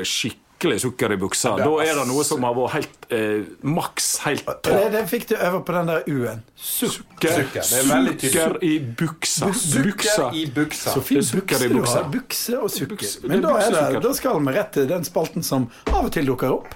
skikkelig 0.55 0.79
sukker 0.81 1.11
i 1.13 1.17
buksa. 1.19 1.55
Da 1.59 1.67
er 1.83 1.95
det 1.99 2.05
noe 2.07 2.23
som 2.23 2.43
har 2.43 2.53
vært 2.55 2.73
helt 2.75 3.07
eh, 3.11 3.43
maks 3.67 4.07
helt 4.25 4.45
Det, 4.63 4.77
det 4.93 5.01
fikk 5.09 5.27
du 5.29 5.35
øve 5.35 5.59
på 5.67 5.73
den 5.75 5.87
der 5.91 6.03
U-en. 6.07 6.43
Sukker, 6.55 7.35
Sukker, 7.35 7.59
er 7.59 7.65
sukker 7.65 8.57
i 8.63 8.79
buksa. 8.79 9.49
Buksa. 9.83 10.29
i 10.33 10.45
buksa. 10.55 10.93
Så 10.95 11.01
fin 11.03 11.19
Det 11.19 11.25
er 11.25 11.29
sukker 11.31 11.65
i 11.65 11.67
du 11.69 11.75
buksa. 11.79 11.97
har. 12.03 12.09
Bukse 12.13 12.59
og 12.61 12.69
sukker. 12.71 12.95
Bukse- 12.95 13.27
Men 13.27 13.41
da, 13.43 13.49
er 13.59 13.71
det, 13.93 14.03
da 14.03 14.13
skal 14.13 14.39
vi 14.39 14.55
rett 14.55 14.71
til 14.73 14.87
den 14.87 15.03
spalten 15.03 15.43
som 15.43 15.67
av 15.91 16.05
og 16.05 16.11
til 16.15 16.25
dukker 16.25 16.55
opp. 16.55 16.67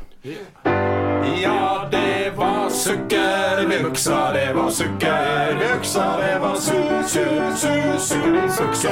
Ja, 1.40 1.88
det 1.92 1.99
sukker 2.80 3.62
i 3.62 3.84
buksa, 3.84 4.32
det 4.34 4.54
var 4.56 4.70
sukker 4.72 5.52
i 5.52 5.56
buksa, 5.60 6.18
det 6.18 6.40
var 6.40 6.56
su-su-su-sukker 6.56 8.36
i 8.38 8.42
buksa. 8.60 8.90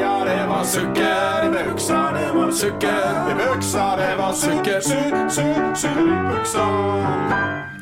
Ja, 0.00 0.24
det 0.24 0.46
var 0.48 0.64
sukker 0.64 1.46
i 1.46 1.50
buksa, 1.54 2.12
det 2.12 2.32
var 2.34 2.52
sukker 2.52 3.30
i 3.30 3.34
buksa, 3.38 3.96
det 3.96 4.16
var 4.18 4.32
sukker, 4.32 4.80
su-su-sukker 4.80 6.00
i 6.00 6.18
buksa. 6.28 6.66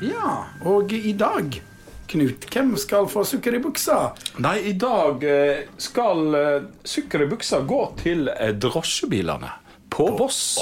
Ja, 0.03 0.45
og 0.65 0.93
i 0.93 1.13
dag, 1.13 1.63
Knut, 2.09 2.47
hvem 2.55 2.77
skal 2.81 3.05
få 3.11 3.25
sukker 3.29 3.55
i 3.59 3.59
buksa? 3.61 4.13
Nei, 4.41 4.59
i 4.71 4.73
dag 4.81 5.25
eh, 5.29 5.67
skal 5.77 6.35
eh, 6.39 6.63
sukker 6.81 7.27
i 7.27 7.29
buksa 7.29 7.61
gå 7.69 7.83
til 8.01 8.31
eh, 8.33 8.55
drosjebilene 8.57 9.51
på 9.93 10.07
Voss. 10.17 10.57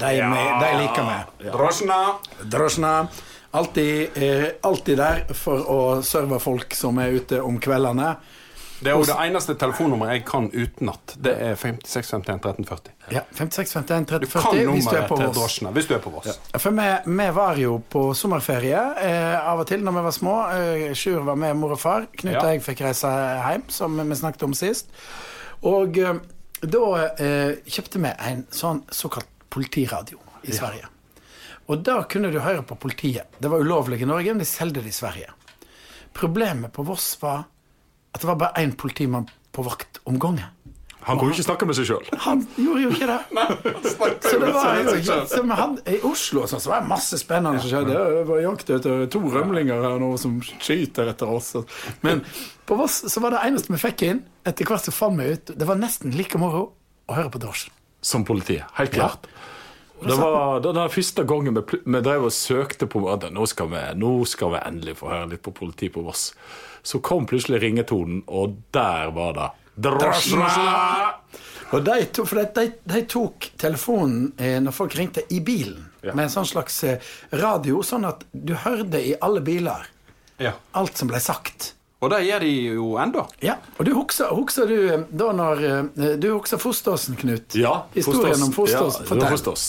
De, 0.00 0.10
ja. 0.16 0.32
de 0.32 0.72
liker 0.80 1.04
vi. 1.06 1.50
Drosjene. 1.52 2.00
Drosjene. 2.50 2.94
Alltid, 3.50 4.10
eh, 4.14 4.48
alltid 4.62 4.98
der 5.00 5.22
for 5.34 5.62
å 5.72 5.78
serve 6.04 6.36
folk 6.42 6.74
som 6.76 6.98
er 7.00 7.14
ute 7.16 7.40
om 7.42 7.56
kveldene. 7.60 8.16
Det 8.78 8.92
er 8.92 8.94
jo 9.00 9.06
det 9.08 9.14
eneste 9.24 9.56
telefonnummeret 9.58 10.12
jeg 10.20 10.24
kan 10.28 10.44
utenat. 10.52 11.14
Det 11.18 11.32
er 11.42 11.56
56 11.58 12.12
51 12.14 12.38
13 12.44 12.64
40. 12.68 12.92
Ja, 13.10 13.22
56 13.34 13.72
51 13.74 14.20
Du 14.22 14.26
kan 14.28 14.42
40 14.44 14.68
hvis 14.70 14.84
du 14.86 14.92
er 14.94 15.00
nummeret 15.08 15.08
til 15.24 15.32
drosjene 15.34 15.72
hvis 15.74 15.88
du 15.88 15.94
er 15.96 16.02
på 16.04 16.12
Voss. 16.14 16.36
For 16.62 16.76
vi, 16.76 16.84
vi 17.08 17.26
var 17.34 17.58
jo 17.58 17.72
på 17.90 18.04
sommerferie 18.14 18.84
eh, 19.02 19.34
av 19.40 19.64
og 19.64 19.66
til 19.66 19.82
når 19.82 19.96
vi 19.96 20.04
var 20.06 20.14
små. 20.14 20.36
Eh, 20.54 20.84
Sjur 20.94 21.24
var 21.26 21.40
med 21.42 21.56
mor 21.58 21.74
og 21.74 21.80
far. 21.82 22.06
Knut 22.20 22.36
Ja. 22.36 22.44
og 22.44 22.52
jeg 22.52 22.62
fikk 22.68 22.84
reise 22.86 23.10
hjem, 23.48 23.64
som 23.68 23.98
vi 23.98 24.20
snakket 24.20 24.46
om 24.46 24.54
sist. 24.54 24.92
Og 25.66 25.98
eh, 25.98 26.20
da 26.62 26.84
eh, 27.18 27.56
kjøpte 27.66 27.98
vi 28.04 28.14
en 28.30 28.46
sånn 28.54 28.84
såkalt 28.94 29.26
politiradio 29.50 30.20
i 30.46 30.54
Sverige. 30.54 30.86
Og 31.68 31.82
da 31.84 32.00
kunne 32.08 32.30
du 32.32 32.40
høre 32.40 32.64
på 32.64 32.78
politiet. 32.80 33.28
Det 33.38 33.50
var 33.52 33.60
ulovlig 33.60 34.00
i 34.02 34.08
Norge, 34.08 34.32
men 34.32 34.40
de 34.40 34.48
solgte 34.48 34.80
det 34.84 34.92
i 34.92 34.96
Sverige. 34.96 35.32
Problemet 36.16 36.72
på 36.72 36.82
Voss 36.88 37.12
var 37.20 37.44
at 38.14 38.22
det 38.22 38.28
var 38.30 38.38
bare 38.40 38.64
én 38.64 38.72
politimann 38.76 39.28
på 39.52 39.62
vakt 39.66 40.00
om 40.08 40.16
gangen. 40.18 40.48
Han 41.08 41.16
kunne 41.18 41.32
ikke 41.32 41.44
snakke 41.46 41.66
med 41.68 41.76
seg 41.78 41.86
sjøl. 41.88 42.08
Han 42.24 42.40
gjorde 42.58 42.80
jo 42.82 42.88
ikke 42.92 43.06
det. 43.08 43.18
Så 44.26 44.38
det 44.42 44.48
var 44.52 44.80
jo 44.82 44.94
ikke 44.98 45.54
hadde, 45.56 45.84
I 45.94 46.00
Oslo 46.04 46.42
sånn, 46.50 46.60
så 46.60 46.72
var 46.72 46.82
det 46.82 46.90
masse 46.90 47.20
spennende 47.20 47.62
som 47.62 47.70
skjedde. 47.70 47.94
Det 47.94 48.24
var 48.28 48.42
jakt 48.42 48.72
etter 48.76 49.04
to 49.12 49.22
rømlinger 49.32 49.84
her 49.86 50.02
nå 50.02 50.10
som 50.20 50.36
skyter 50.42 51.12
etter 51.12 51.30
oss. 51.32 51.54
Men 52.04 52.24
på 52.68 52.76
Voss 52.80 53.00
så 53.08 53.22
var 53.24 53.36
det 53.36 53.44
eneste 53.46 53.72
vi 53.72 53.80
fikk 53.80 54.04
inn, 54.08 54.24
etter 54.48 54.68
hvert 54.68 54.88
som 54.88 54.96
fant 54.96 55.20
vi 55.20 55.30
ut 55.36 55.52
Det 55.56 55.66
var 55.68 55.80
nesten 55.80 56.12
like 56.16 56.40
moro 56.40 56.64
å 57.08 57.16
høre 57.16 57.32
på 57.32 57.40
drosjen. 57.46 57.72
Som 58.04 58.26
politiet. 58.28 58.68
Helt 58.76 58.92
klart. 58.94 59.30
Det 60.00 60.14
var 60.16 60.60
den 60.62 60.78
første 60.94 61.24
gangen 61.26 61.54
vi, 61.58 61.78
vi 61.84 62.00
drev 62.06 62.28
og 62.28 62.32
søkte 62.34 62.86
på 62.90 63.00
nå 63.02 63.46
skal, 63.50 63.68
vi, 63.72 63.80
nå 63.98 64.12
skal 64.30 64.52
vi 64.54 64.60
endelig 64.62 64.96
få 65.00 65.10
høre 65.10 65.30
litt 65.32 65.42
på 65.42 65.50
politi 65.56 65.88
på 65.90 66.04
Voss. 66.06 66.32
Så 66.82 67.00
kom 67.02 67.26
plutselig 67.26 67.60
ringetonen, 67.62 68.22
og 68.26 68.54
der 68.72 69.10
var 69.16 69.32
det 69.34 69.48
Drosjene! 69.78 70.48
Og 71.72 71.82
de, 71.84 71.96
to, 72.16 72.24
for 72.24 72.40
de, 72.40 72.46
de, 72.56 72.70
de 72.88 73.02
tok 73.10 73.50
telefonen 73.60 74.30
eh, 74.40 74.56
når 74.64 74.72
folk 74.74 74.94
ringte 74.98 75.26
i 75.34 75.40
bilen, 75.44 75.84
Ja. 75.98 76.12
med 76.14 76.28
en 76.28 76.30
sånn 76.30 76.46
slags 76.46 76.76
eh, 76.86 77.00
radio, 77.34 77.80
sånn 77.82 78.06
at 78.06 78.20
du 78.32 78.54
hørte 78.54 79.00
i 79.02 79.16
alle 79.20 79.40
biler 79.42 79.88
Ja. 80.38 80.52
alt 80.78 80.96
som 80.96 81.08
ble 81.10 81.18
sagt. 81.20 81.72
Og 81.98 82.10
det 82.12 82.20
gjør 82.28 82.44
de 82.44 82.50
jo 82.78 82.88
ennå. 83.02 83.24
Ja, 83.42 83.56
og 83.76 83.86
du 83.88 83.92
husker, 83.96 84.30
husker 84.38 84.68
du 84.70 84.76
eh, 84.94 85.00
da 85.18 85.32
når 85.34 85.62
eh, 85.66 86.12
Du 86.22 86.28
husker 86.36 86.60
Fosteråsen, 86.62 87.16
Knut? 87.18 87.56
Ja, 87.58 87.72
Historien 87.96 88.42
om 88.46 88.52
Fosterås. 88.54 89.00
Ja, 89.00 89.02
det 89.02 89.08
var 89.10 89.16
Fortell. 89.16 89.32
Fosterås. 89.34 89.64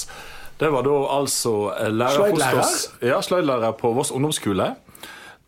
Det 0.60 0.70
var 0.76 0.86
da 0.86 0.98
altså 1.16 1.54
eh, 1.80 1.90
lærer 1.96 2.20
Sløydlærer? 2.20 2.76
Ja, 3.10 3.22
sløydlærer 3.26 3.74
på 3.80 3.94
Voss 3.98 4.12
ungdomsskole 4.12 4.76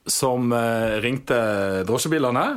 som 0.09 0.49
eh, 0.57 0.97
ringte 1.03 1.37
drosjebilene. 1.85 2.47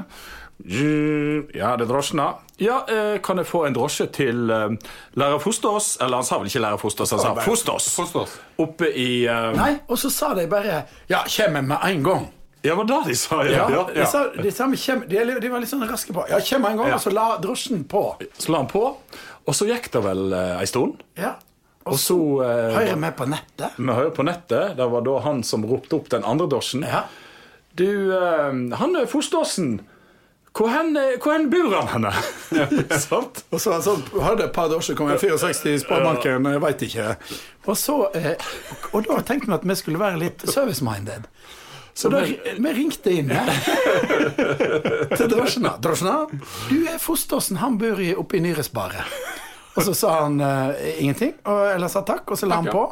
Ja, 0.64 1.74
det 1.76 1.84
er 1.84 1.90
drosjene. 1.90 2.28
Ja, 2.62 2.78
eh, 2.88 3.16
kan 3.20 3.40
jeg 3.42 3.48
få 3.50 3.64
en 3.66 3.74
drosje 3.76 4.06
til 4.14 4.48
eh, 4.54 4.70
lærer 5.18 5.42
Fosterås? 5.42 5.96
Eller 6.00 6.22
han 6.22 6.24
sa 6.26 6.38
vel 6.40 6.48
ikke 6.48 6.62
lærer 6.64 6.80
Fosterås, 6.80 7.12
han 7.12 7.20
sa 7.20 7.34
Fosterås. 7.44 8.38
Oppe 8.62 8.88
i 8.94 9.26
eh, 9.26 9.50
Nei, 9.58 9.72
og 9.90 9.98
så 10.00 10.08
sa 10.14 10.32
de 10.38 10.46
bare 10.48 10.84
Ja, 11.10 11.24
kommer 11.36 11.66
med 11.74 11.84
en 11.90 12.06
gang. 12.06 12.24
Ja, 12.64 12.74
var 12.78 12.86
det 12.88 13.00
de 13.10 13.14
sa? 13.20 13.42
Ja, 13.44 13.66
Ja, 13.70 13.82
De, 13.92 14.06
sa, 14.08 14.22
de, 14.32 14.50
sa, 14.54 14.66
vi 14.72 14.78
kjem- 14.80 15.04
de, 15.08 15.24
de 15.40 15.48
var 15.52 15.60
litt 15.60 15.68
sånn 15.70 15.84
raske 15.88 16.14
på. 16.16 16.24
Ja, 16.30 16.38
kommer 16.48 16.70
en 16.72 16.78
gang, 16.80 16.88
Ja. 16.94 16.94
og 16.98 17.02
så 17.04 17.12
la 17.12 17.26
drosjen 17.42 17.84
på. 17.84 18.04
Så 18.40 18.52
la 18.54 18.62
han 18.62 18.70
på, 18.70 18.84
og 19.44 19.54
så 19.58 19.66
gikk 19.68 19.90
det 19.92 20.00
vel 20.06 20.32
eh, 20.32 20.54
ei 20.62 20.68
stund. 20.70 21.02
Ja. 21.20 21.34
Og 21.84 21.98
så 22.00 22.16
eh, 22.40 22.70
Høyre 22.78 22.96
med 22.96 23.12
på 23.18 23.26
nettet. 23.28 23.76
Vi 23.76 23.92
hører 23.92 24.14
på 24.16 24.24
nettet. 24.24 24.78
Det 24.78 24.86
var 24.94 25.04
da 25.04 25.18
han 25.26 25.42
som 25.44 25.66
ropte 25.68 25.98
opp 25.98 26.08
den 26.14 26.24
andre 26.24 26.46
drosjen. 26.48 26.86
Ja. 26.88 27.02
Du, 27.76 27.84
eh, 28.16 28.54
han 28.80 28.96
Fosteråsen. 29.12 29.82
Hvor 30.54 30.70
hen, 30.70 30.94
hvor 31.18 31.32
hen 31.34 31.48
bor 31.50 31.72
han 31.74 31.88
henne? 31.90 32.12
Sant? 33.02 33.40
Og 33.50 33.58
så 33.60 33.72
altså, 33.74 33.96
hadde 34.22 34.44
et 34.46 34.52
par 34.54 34.68
drosjer 34.70 34.94
jeg 34.96 35.18
64 35.26 35.64
i 35.72 35.78
Sparebanken, 35.82 36.46
jeg 36.46 36.62
veit 36.62 36.84
ikke. 36.86 37.08
Og 37.66 37.76
så 37.76 37.96
eh, 38.14 38.36
Og 38.94 39.02
da 39.08 39.18
tenkte 39.26 39.50
vi 39.50 39.56
at 39.58 39.66
vi 39.66 39.76
skulle 39.80 39.98
være 40.00 40.20
litt 40.22 40.46
service-minded. 40.46 41.26
Så 41.94 42.10
da 42.10 42.24
vi 42.26 42.72
ringte 42.74 43.12
inn 43.14 43.30
her 43.30 43.50
til 45.18 45.28
drosjene. 45.30 45.76
Drosjene, 45.82 46.16
du 46.66 46.88
er 46.90 46.98
Fostersen, 46.98 47.60
han 47.62 47.78
bor 47.78 48.00
oppe 48.18 48.38
i 48.38 48.42
Nyresbaret. 48.42 49.14
Og 49.74 49.82
så 49.82 49.94
sa 49.94 50.10
han 50.24 50.40
uh, 50.42 50.74
ingenting, 50.98 51.34
og, 51.50 51.62
eller 51.74 51.90
sa 51.90 52.04
takk, 52.06 52.30
og 52.30 52.38
så 52.38 52.46
la 52.50 52.60
han 52.62 52.70
på. 52.70 52.84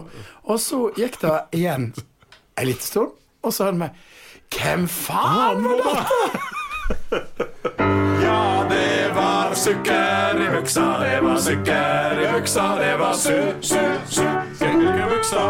Og 0.50 0.59
så 0.62 0.88
gikk 0.99 1.21
det 1.23 1.35
igjen 1.59 1.92
en 2.59 2.66
liten 2.66 2.87
stund, 2.87 3.14
og 3.42 3.54
så 3.54 3.71
hørte 3.71 3.87
vi 3.87 3.90
Hvem 4.52 4.88
faen 4.88 5.64
var 5.64 6.02
dette? 6.02 6.42
Ja, 8.23 8.66
det 8.68 9.14
var 9.14 9.54
sukker 9.54 10.40
i 10.42 10.49
buksa, 10.56 10.85
det 11.00 11.23
var 11.25 11.38
sukker 11.40 12.21
i 12.21 12.28
buksa, 12.35 12.66
det 12.78 12.94
var 13.00 13.14
su, 13.14 13.38
su, 13.61 13.82
su, 14.09 14.28
sukker 14.59 15.02
i 15.06 15.11
buksa. 15.14 15.47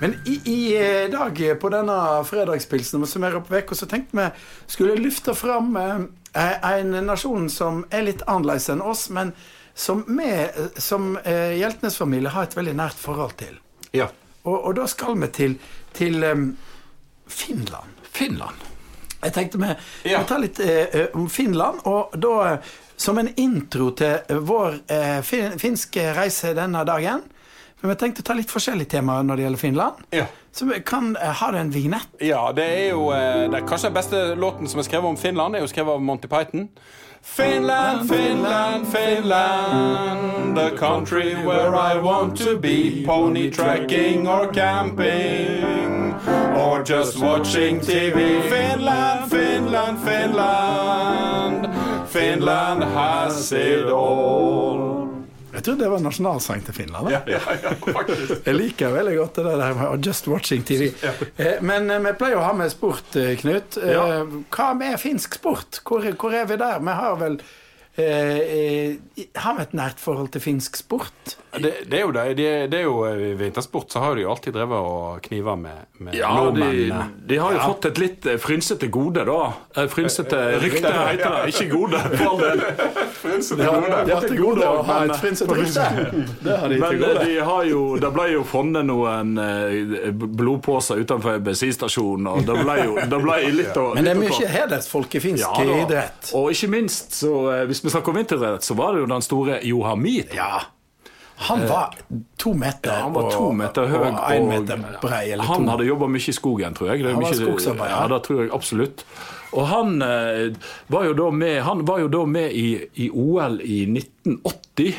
Men 0.00 0.14
i, 0.24 0.40
i 0.44 0.58
eh, 0.78 1.10
dag 1.10 1.40
eh, 1.42 1.54
på 1.58 1.70
denne 1.74 1.96
fredagspilsen 2.24 3.06
som 3.06 3.24
er 3.26 3.36
oppe 3.38 3.54
vekk, 3.56 3.74
så 3.74 3.88
tenkte 3.90 4.16
vi 4.20 4.26
skulle 4.70 4.94
løfte 5.00 5.34
fram 5.34 5.74
eh, 5.76 6.04
en 6.70 6.94
nasjon 7.08 7.48
som 7.50 7.82
er 7.90 8.06
litt 8.06 8.22
annerledes 8.30 8.68
enn 8.74 8.82
oss, 8.84 9.08
men 9.10 9.32
som 9.74 10.04
vi 10.06 10.28
eh, 10.30 10.70
som 10.78 11.16
eh, 11.24 11.56
Hjeltnes-familie 11.58 12.30
har 12.34 12.46
et 12.46 12.56
veldig 12.58 12.76
nært 12.78 12.98
forhold 13.02 13.34
til. 13.42 13.58
Ja. 13.96 14.08
Og, 14.46 14.56
og 14.70 14.74
da 14.78 14.86
skal 14.90 15.18
vi 15.18 15.28
til, 15.34 15.56
til 15.98 16.22
um, 16.24 16.50
Finland. 17.26 17.96
Finland. 18.14 18.66
Jeg 19.22 19.34
tenkte 19.34 19.58
vi 19.58 19.72
Ja. 20.12 20.22
tar 20.26 20.38
litt 20.44 20.60
eh, 20.62 20.84
eh, 20.94 21.08
om 21.18 21.26
Finland, 21.30 21.82
og 21.90 22.14
da 22.22 22.34
eh, 22.52 22.70
som 22.98 23.18
en 23.18 23.32
intro 23.38 23.90
til 23.98 24.14
eh, 24.30 24.38
vår 24.46 24.78
eh, 24.94 25.18
fin 25.26 25.58
finske 25.58 26.06
reise 26.16 26.54
denne 26.54 26.84
dagen. 26.86 27.26
Men 27.80 27.92
vi 27.92 27.96
tenkte 28.00 28.24
å 28.24 28.26
ta 28.26 28.34
litt 28.34 28.50
forskjellige 28.50 28.90
temaer 28.96 29.26
når 29.26 29.38
det 29.38 29.44
gjelder 29.46 29.60
Finland. 29.62 30.06
Ja. 30.10 30.24
Så 30.52 30.66
kan 30.84 31.12
Har 31.14 31.52
du 31.52 31.58
en 31.58 31.70
vignett. 31.70 32.08
Ja, 32.20 32.52
det 32.52 32.64
er 32.64 32.88
jo 32.90 33.10
eh, 33.14 33.44
det 33.50 33.60
er 33.60 33.66
Kanskje 33.68 33.92
den 33.92 33.98
beste 34.00 34.22
låten 34.34 34.66
som 34.66 34.80
er 34.82 34.88
skrevet 34.88 35.12
om 35.12 35.16
Finland, 35.16 35.54
er 35.54 35.62
jo 35.62 35.70
skrevet 35.70 35.94
av 35.94 36.02
Monty 36.02 36.28
Python. 36.28 36.68
Finland, 37.22 38.08
Finland, 38.08 38.86
Finland, 38.86 40.56
the 40.56 40.70
country 40.76 41.34
where 41.34 41.74
I 41.74 41.98
want 42.00 42.38
to 42.38 42.58
be. 42.58 43.04
Pony 43.04 43.50
tracking 43.50 44.26
or 44.26 44.52
camping, 44.52 46.14
or 46.56 46.82
just 46.82 47.18
watching 47.18 47.80
TV. 47.80 48.40
Finland, 48.48 49.30
Finland, 49.30 49.98
Finland, 49.98 51.68
Finland 52.08 52.84
has 52.84 53.52
it 53.52 53.86
all. 53.86 54.97
Jeg 55.58 55.64
trodde 55.66 55.82
det 55.82 55.90
var 55.90 56.02
nasjonalsang 56.04 56.60
til 56.68 56.74
Finland. 56.76 57.08
Da. 57.08 57.16
Ja, 57.16 57.34
ja, 57.34 57.72
faktisk. 57.82 58.44
Jeg 58.46 58.54
liker 58.54 58.92
veldig 58.94 59.14
godt 59.18 59.40
det 59.40 59.44
der 59.58 59.72
med 59.74 60.06
just 60.06 60.28
watching 60.30 60.62
TV. 60.68 60.92
Eh, 61.34 61.56
Men 61.66 61.90
eh, 61.90 61.98
vi 62.04 62.12
pleier 62.20 62.38
å 62.38 62.44
ha 62.46 62.52
med 62.54 62.70
sport, 62.70 63.16
eh, 63.18 63.32
Knut. 63.40 63.78
Ja. 63.82 64.04
Hva 64.54 64.68
med 64.78 64.94
finsk 65.02 65.34
sport? 65.40 65.80
Hvor, 65.82 66.06
hvor 66.14 66.36
er 66.38 66.46
vi 66.46 66.60
der? 66.60 66.78
Vi 66.78 66.94
har 67.00 67.18
vel 67.18 67.40
Har 67.98 69.56
vi 69.58 69.62
et 69.64 69.72
nært 69.76 69.98
forhold 70.02 70.30
til 70.34 70.42
finsk 70.44 70.76
sport? 70.78 71.36
Det, 71.58 71.70
det 71.90 71.96
er 71.98 72.02
jo 72.04 72.10
det. 72.14 72.24
det, 72.38 72.48
det 72.70 72.78
er 72.78 72.84
jo, 72.84 72.98
I 73.08 73.30
vintersport 73.40 73.90
så 73.90 74.02
har 74.04 74.14
de 74.14 74.22
jo 74.22 74.30
alltid 74.30 74.52
drevet 74.54 74.84
og 74.84 75.22
kniva 75.24 75.54
med, 75.58 75.86
med 76.04 76.14
Ja, 76.14 76.28
de, 76.28 76.44
nordmennene. 76.44 77.06
de 77.30 77.38
har 77.40 77.54
jo 77.56 77.62
fått 77.72 77.88
et 77.88 77.98
litt 78.02 78.26
eh, 78.28 78.36
frynsete 78.38 78.90
gode, 78.94 79.24
da. 79.26 79.38
Eh, 79.74 79.88
Frynsete 79.90 80.42
rykte, 80.62 80.92
heter 80.92 81.34
det. 81.34 81.54
Ikke 81.54 81.66
gode, 81.72 82.02
for 82.12 82.24
all 82.28 82.42
del. 82.44 82.62
Frynsete 83.22 83.64
Ja, 83.64 83.72
gode. 83.80 84.02
de 84.06 84.14
har 84.14 84.26
til 84.28 84.38
gode 84.42 84.68
å 84.68 84.82
ha 84.86 84.98
et 85.08 85.14
frynsete 85.18 85.56
rykte. 85.58 85.88
Det 86.44 86.58
har 86.60 86.68
de 86.74 86.78
Men 86.84 86.92
til 86.94 87.02
eh, 87.02 87.08
gode. 87.08 87.24
de 87.24 87.40
har 87.50 87.64
jo, 87.72 87.82
det 88.04 88.12
ble 88.18 88.28
jo 88.36 88.44
funnet 88.52 88.86
noen 88.92 89.34
blodposer 90.38 91.02
utenfor 91.02 91.38
en 91.40 91.46
bensinstasjon, 91.48 92.28
og 92.30 92.44
det 92.46 92.58
ble 92.62 92.76
jo 92.84 92.94
det 93.08 93.22
ble 93.24 93.40
litt 93.56 93.80
å 93.80 93.88
Men 93.96 94.06
det 94.06 94.14
er 94.14 94.20
mye 94.22 94.52
hedersfolk 94.52 95.18
i 95.18 95.24
finsk 95.24 95.42
Ja 95.48 95.66
idrett. 95.80 96.30
Og 96.38 96.52
ikke 96.54 96.70
minst, 96.76 97.16
så, 97.24 97.32
eh, 97.56 97.64
hvis 97.72 97.82
vi 97.87 97.87
snakker 97.90 98.12
om 98.12 98.18
vinteridrett, 98.20 98.66
så 98.66 98.74
var 98.78 98.94
det 98.94 99.04
jo 99.04 99.06
den 99.10 99.24
store 99.24 99.60
Johamid. 99.66 100.34
Ja. 100.36 100.60
Han 101.40 101.66
var 101.68 101.94
to 102.36 102.52
meter, 102.54 102.90
Han 102.90 103.12
var 103.12 103.30
to 103.30 103.52
meter 103.54 103.86
høy 103.86 104.00
og 104.08 104.16
én 104.34 104.48
meter 104.48 104.80
brei. 104.98 105.28
Eller 105.30 105.46
han 105.46 105.62
to. 105.62 105.70
hadde 105.70 105.86
jobba 105.86 106.08
mye 106.10 106.32
i 106.32 106.34
skogen, 106.34 106.74
tror 106.74 106.90
jeg. 106.90 107.04
Det 107.04 107.12
Han 107.14 107.22
var 107.22 107.36
skogsarbeider. 107.38 107.94
Ja, 107.94 108.08
det 108.10 108.18
tror 108.26 108.40
jeg 108.42 108.50
absolutt. 108.56 109.04
Og 109.54 109.68
han, 109.70 110.02
eh, 110.02 110.50
var, 110.90 111.06
jo 111.06 111.14
da 111.14 111.30
med, 111.30 111.60
han 111.62 111.84
var 111.86 112.02
jo 112.02 112.08
da 112.10 112.24
med 112.26 112.52
i, 112.52 112.66
i 113.04 113.08
OL 113.10 113.60
i 113.62 113.84
1980 113.86 114.98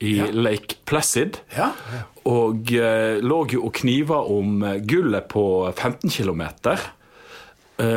i 0.00 0.12
Lake 0.36 0.76
Placid. 0.84 1.40
Ja. 1.56 1.72
Og 2.28 2.72
eh, 2.76 3.16
lå 3.24 3.40
jo 3.48 3.64
og 3.70 3.74
kniva 3.80 4.20
om 4.20 4.60
gullet 4.84 5.32
på 5.32 5.72
15 5.72 6.12
km. 6.12 6.44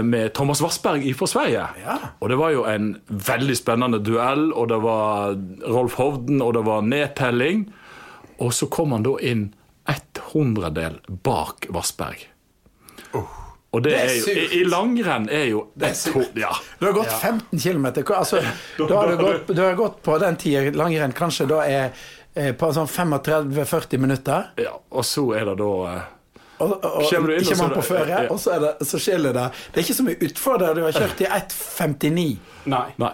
Med 0.04 0.34
Thomas 0.34 0.62
Wassberg 0.63 1.06
fra 1.20 1.28
Sverige. 1.28 1.63
Ja. 1.84 1.98
Og 2.20 2.30
det 2.32 2.38
var 2.40 2.54
jo 2.56 2.63
en 2.70 2.94
veldig 3.10 3.56
spennende 3.60 4.00
duell, 4.00 4.46
og 4.54 4.70
det 4.72 4.78
var 4.84 5.34
Rolf 5.68 5.98
Hovden, 6.00 6.42
og 6.46 6.54
det 6.56 6.62
var 6.66 6.86
nedtelling. 6.88 7.66
Og 8.40 8.54
så 8.56 8.70
kom 8.72 8.96
han 8.96 9.04
da 9.04 9.18
inn 9.20 9.50
ett 9.92 10.22
hundredel 10.32 11.02
bak 11.25 11.68
Vassberg. 11.75 12.30
Og 13.74 13.82
det, 13.82 13.90
Det 13.90 14.00
er 14.00 14.10
er 14.10 14.18
jo, 14.20 14.34
i. 14.34 14.60
I 14.60 14.63
langrenn 14.70 15.24
er 15.34 15.46
jo 15.50 15.63
er 15.82 15.88
ett 15.88 16.36
Ja. 16.38 16.52
Du 16.80 16.86
har 16.86 16.94
gått 16.94 17.12
15 17.12 17.60
km. 17.60 17.86
Altså, 18.13 18.42
da 18.78 18.96
har 19.00 19.08
du, 19.10 19.18
gått, 19.18 19.48
du 19.48 19.62
har 19.62 19.74
gått 19.75 20.02
på 20.06 20.18
den 20.22 20.38
tida 20.38 20.70
langrenn 20.78 21.12
kanskje 21.18 21.48
da 21.50 21.63
er 21.66 21.88
eh, 22.36 22.52
på 22.54 22.70
sånn 22.74 22.88
35-40 22.88 23.98
minutter. 23.98 24.52
ja. 24.62 24.75
Og 24.94 25.06
så 25.06 25.25
er 25.34 25.46
det 25.50 25.56
da 25.58 25.72
eh, 25.90 26.04
Og, 26.63 26.86
og, 26.88 27.10
du 27.10 27.34
inn, 27.34 27.41
ikke 27.41 27.58
mann 27.60 27.70
man 27.70 27.75
på 27.77 27.86
føre, 27.88 28.08
ja. 28.12 28.22
og 28.32 28.39
så, 28.41 28.55
er 28.55 28.63
det, 28.63 28.88
så 28.89 29.01
skiller 29.01 29.36
det. 29.36 29.50
Det 29.72 29.82
er 29.82 29.86
ikke 29.88 29.98
så 30.00 30.05
mye 30.08 30.29
utfordrere. 30.29 30.77
Du 30.77 30.86
har 30.86 30.96
kjørt 30.98 31.24
i 31.24 31.29
1,59, 31.39 32.25
Nei. 32.74 32.86
Nei. 33.03 33.12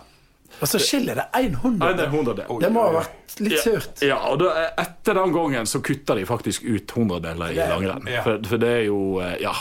og 0.60 0.72
så 0.72 0.82
skiller 0.84 1.22
det 1.22 1.28
100. 1.42 1.80
Nei, 1.82 1.92
det 1.98 2.06
er 2.06 2.14
hundredel. 2.14 2.62
Det 2.62 2.72
må 2.76 2.86
ha 2.88 2.94
vært 3.00 3.42
litt 3.46 3.60
surt. 3.64 4.06
Ja, 4.06 4.20
og 4.32 4.40
da, 4.44 4.54
etter 4.84 5.20
den 5.22 5.36
gangen 5.36 5.70
så 5.70 5.82
kutta 5.86 6.18
de 6.20 6.28
faktisk 6.30 6.68
ut 6.68 6.96
hundredeler 6.98 7.56
i 7.56 7.60
langrenn. 7.60 8.10
ja. 8.12 8.24
For, 8.28 8.42
for 8.50 8.62
det 8.62 8.74
er 8.82 8.88
jo 8.90 9.04
eh, 9.24 9.38
Ja. 9.44 9.56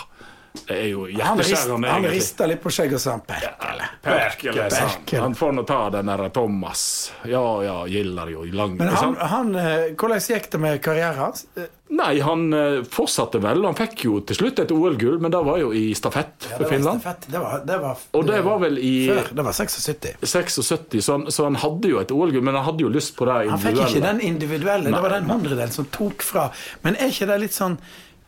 Det 0.67 0.77
er 0.77 0.89
jo 0.91 1.07
hjerteskjærende, 1.09 1.89
han 1.93 2.07
rista 2.11 2.47
litt 2.51 2.61
på 2.63 2.73
skjegget 2.75 2.99
og 2.99 3.03
sa 3.05 3.17
Perkele. 3.29 3.55
Perkele. 3.59 3.89
Perkele, 4.03 4.63
han. 4.63 4.93
Perkele. 4.93 5.23
Han 5.23 5.35
får 5.39 5.53
nå 5.57 5.65
ta 5.69 5.81
den 5.95 6.11
der 6.13 6.29
Thomas. 6.35 6.85
Ja, 7.29 7.45
ja, 7.65 7.77
gilder 7.89 8.31
jo 8.33 8.45
lang 8.53 8.77
Men 8.79 8.89
han, 8.89 9.17
han, 9.33 9.55
eh, 9.57 9.91
hvordan 9.95 10.23
gikk 10.25 10.51
det 10.53 10.61
med 10.63 10.81
karrieren 10.85 11.19
hans? 11.19 11.47
Nei, 11.89 12.19
han 12.21 12.53
eh, 12.53 12.83
fortsatte 12.85 13.41
vel. 13.41 13.63
Han 13.65 13.77
fikk 13.79 14.05
jo 14.05 14.19
til 14.29 14.37
slutt 14.37 14.61
et 14.61 14.73
OL-gull, 14.75 15.17
men 15.25 15.33
det 15.33 15.41
var 15.47 15.61
jo 15.63 15.71
i 15.73 15.87
stafett 15.97 16.51
Ja, 16.51 16.59
for 16.59 16.69
Finland. 16.69 17.01
stafett. 17.01 17.31
Det 17.33 17.41
var, 17.41 17.63
det 17.65 17.79
var, 17.85 18.03
Og 18.13 18.27
det 18.29 18.43
var 18.45 18.61
vel 18.65 18.77
i 18.79 18.93
før. 19.09 19.31
Det 19.39 19.47
var 19.47 19.57
76. 19.57 20.19
76, 20.21 21.01
så 21.05 21.17
han, 21.17 21.31
så 21.33 21.49
han 21.49 21.57
hadde 21.63 21.95
jo 21.95 22.03
et 22.03 22.13
OL-gull, 22.13 22.45
men 22.45 22.59
han 22.59 22.67
hadde 22.69 22.85
jo 22.85 22.93
lyst 22.93 23.17
på 23.17 23.29
det 23.31 23.39
Han 23.49 23.63
fikk 23.63 23.81
ikke 23.87 24.05
den 24.05 24.21
individuelle, 24.21 24.93
det 24.93 25.01
var 25.03 25.17
den 25.17 25.31
hundredelen 25.31 25.73
som 25.73 25.89
tok 25.95 26.23
fra. 26.27 26.51
Men 26.85 26.99
er 27.01 27.15
ikke 27.15 27.31
det 27.33 27.41
litt 27.47 27.57
sånn 27.57 27.79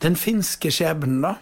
den 0.00 0.16
finske 0.16 0.72
skjebnen, 0.72 1.20
da. 1.20 1.34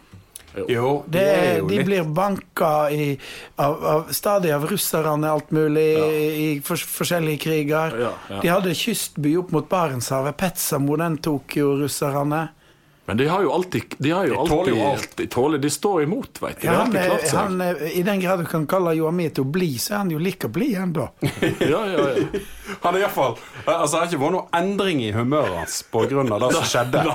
Jo, 0.69 1.05
Det, 1.07 1.19
det 1.19 1.37
er 1.39 1.59
jo 1.59 1.69
de 1.69 1.77
litt 1.79 1.87
blir 1.87 2.11
banka 2.17 2.73
i, 2.91 3.09
av, 3.57 3.79
av, 3.95 4.13
stadig 4.13 4.53
av 4.57 4.67
russerne 4.71 5.31
alt 5.31 5.51
mulig 5.55 5.89
i 5.99 6.49
for, 6.65 6.77
forskjellige 6.99 7.39
kriger. 7.47 7.99
Ja, 8.01 8.13
ja. 8.31 8.41
De 8.43 8.49
hadde 8.57 8.75
kystby 8.75 9.37
opp 9.41 9.51
mot 9.55 9.69
Barentshavet. 9.69 10.37
Petsamo, 10.37 10.97
den 10.97 11.19
tok 11.23 11.57
jo 11.61 11.75
russerne. 11.83 12.49
Men 13.09 13.17
de 13.17 13.25
har 13.27 13.41
jo 13.41 13.53
alltid 13.57 13.95
De, 13.99 14.11
har 14.11 14.27
jo 14.29 14.35
De 14.45 14.49
tåler 14.51 14.75
jo 14.75 14.83
alt. 14.85 15.17
de, 15.17 15.27
tåler, 15.27 15.59
de 15.59 15.71
står 15.73 16.03
imot, 16.03 16.43
veit 16.43 16.59
du. 16.61 16.67
Ja, 16.67 16.75
han, 16.83 16.93
klart 16.93 17.25
seg. 17.25 17.39
han, 17.39 17.63
I 17.89 18.03
den 18.05 18.21
grad 18.21 18.43
du 18.43 18.45
kan 18.51 18.67
kalle 18.69 18.93
Joamito 18.99 19.47
blid, 19.49 19.79
så 19.81 19.95
er 19.95 20.03
han 20.03 20.11
jo 20.13 20.19
like 20.21 20.51
blid 20.53 20.77
ennå. 20.77 21.07
Ja, 21.73 21.81
ja, 21.89 22.05
ja. 22.19 22.43
Han 22.83 22.93
er 22.95 22.99
i 22.99 23.03
hvert 23.07 23.15
fall, 23.15 23.39
altså, 23.65 23.95
det 23.95 24.03
har 24.03 24.11
ikke 24.11 24.21
vært 24.27 24.37
noen 24.37 24.59
endring 24.61 25.01
i 25.07 25.09
humøret 25.17 25.57
hans 25.57 25.79
pga. 25.89 26.05
det 26.21 26.53
som 26.59 26.69
skjedde. 26.75 27.07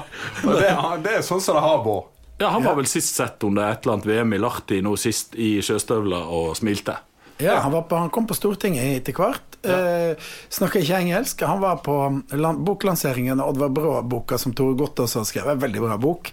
Det, 0.41 0.73
det 1.05 1.13
er 1.19 1.21
sånn 1.29 1.45
som 1.45 1.61
det 1.61 1.63
har 1.67 1.85
vært. 1.85 2.09
Ja, 2.43 2.51
Han 2.53 2.63
var 2.67 2.75
vel 2.81 2.89
sist 2.91 3.15
sett 3.15 3.43
under 3.47 3.71
et 3.71 3.83
eller 3.85 3.97
annet 3.97 4.09
VM 4.11 4.35
i 4.35 4.41
Lahti 4.43 4.81
nå 4.85 4.93
sist 4.99 5.35
i 5.39 5.55
sjøstøvler 5.63 6.29
og 6.35 6.53
smilte. 6.59 6.99
Ja, 7.41 7.55
han, 7.63 7.71
var 7.73 7.87
på, 7.89 7.97
han 7.97 8.11
kom 8.13 8.27
på 8.29 8.35
Stortinget 8.37 8.99
etter 9.01 9.15
hvert. 9.17 9.55
Eh, 9.65 10.13
Snakka 10.53 10.79
ikke 10.83 10.99
engelsk. 11.01 11.41
Han 11.49 11.63
var 11.63 11.79
på 11.83 11.95
land, 12.37 12.61
boklanseringen 12.67 13.41
av 13.41 13.49
Oddvar 13.55 13.71
Brå-boka 13.73 14.37
som 14.39 14.53
Tore 14.55 14.77
Gottaas 14.79 15.15
har 15.17 15.25
skrevet. 15.27 15.57
Veldig 15.63 15.81
bra 15.81 15.97
bok. 15.97 16.29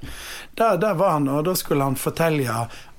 Der, 0.60 0.76
der 0.82 0.98
var 1.00 1.16
han, 1.16 1.26
og 1.32 1.44
da 1.48 1.54
skulle 1.58 1.86
han 1.88 1.96
fortelle 1.98 2.44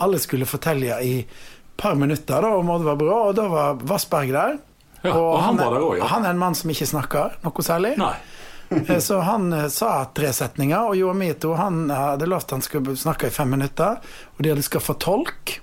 Alle 0.01 0.19
skulle 0.19 0.49
fortelle 0.49 0.97
i 1.05 1.13
et 1.21 1.77
par 1.77 1.95
minutter 1.95 2.41
da, 2.41 2.51
om 2.57 2.73
Oddvar 2.73 2.97
Brå, 2.99 3.21
og 3.29 3.37
da 3.37 3.47
var 3.51 3.79
Vassberg 3.93 4.33
der. 4.33 4.57
Ja, 5.05 5.15
og 5.17 5.39
han 5.41 5.57
var 5.57 5.69
er- 5.69 5.77
der 5.77 5.85
også, 5.85 5.97
ja. 6.01 6.09
Han 6.15 6.25
er 6.25 6.29
en 6.35 6.41
mann 6.41 6.55
som 6.57 6.69
ikke 6.73 6.89
snakker 6.89 7.37
noe 7.45 7.63
særlig. 7.65 7.95
Nei. 8.01 8.15
Eh, 8.71 8.99
Så 9.03 9.19
han 9.27 9.51
eh, 9.53 9.67
sa 9.73 10.05
tre 10.15 10.31
setninger, 10.33 10.87
og 10.91 10.95
Joamito 10.99 11.53
han 11.59 11.89
hadde 11.91 12.27
lovt 12.31 12.51
han 12.55 12.61
skulle 12.65 12.95
snakke 12.97 13.27
i 13.27 13.33
fem 13.35 13.49
minutter. 13.51 13.99
Og 14.37 14.43
de 14.45 14.53
hadde 14.53 14.63
skaffa 14.65 14.93
tolk. 14.99 15.57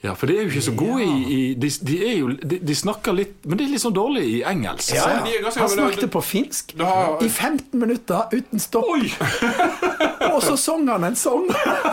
Ja, 0.00 0.14
for 0.16 0.30
de 0.30 0.38
er 0.38 0.46
jo 0.46 0.48
ikke 0.48 0.62
så 0.64 0.72
gode 0.80 1.04
i, 1.04 1.16
i 1.28 1.40
de, 1.60 1.68
de, 1.84 1.96
er 2.08 2.14
jo, 2.22 2.28
de, 2.40 2.56
de 2.64 2.74
snakker 2.74 3.12
litt 3.12 3.42
Men 3.44 3.58
de 3.60 3.66
er 3.66 3.72
litt 3.74 3.82
sånn 3.82 3.92
dårlige 3.92 4.30
i 4.38 4.38
engelsk. 4.48 4.94
Ja, 4.96 5.18
ja. 5.28 5.50
Han 5.58 5.68
snakket 5.68 6.08
på 6.14 6.22
finsk 6.24 6.72
har- 6.78 7.20
i 7.20 7.28
15 7.28 7.76
minutter 7.82 8.32
uten 8.32 8.62
stopp. 8.64 8.88
Og 10.32 10.40
så 10.44 10.56
sang 10.56 10.88
han 10.88 11.04
en 11.04 11.16
sang. 11.20 11.44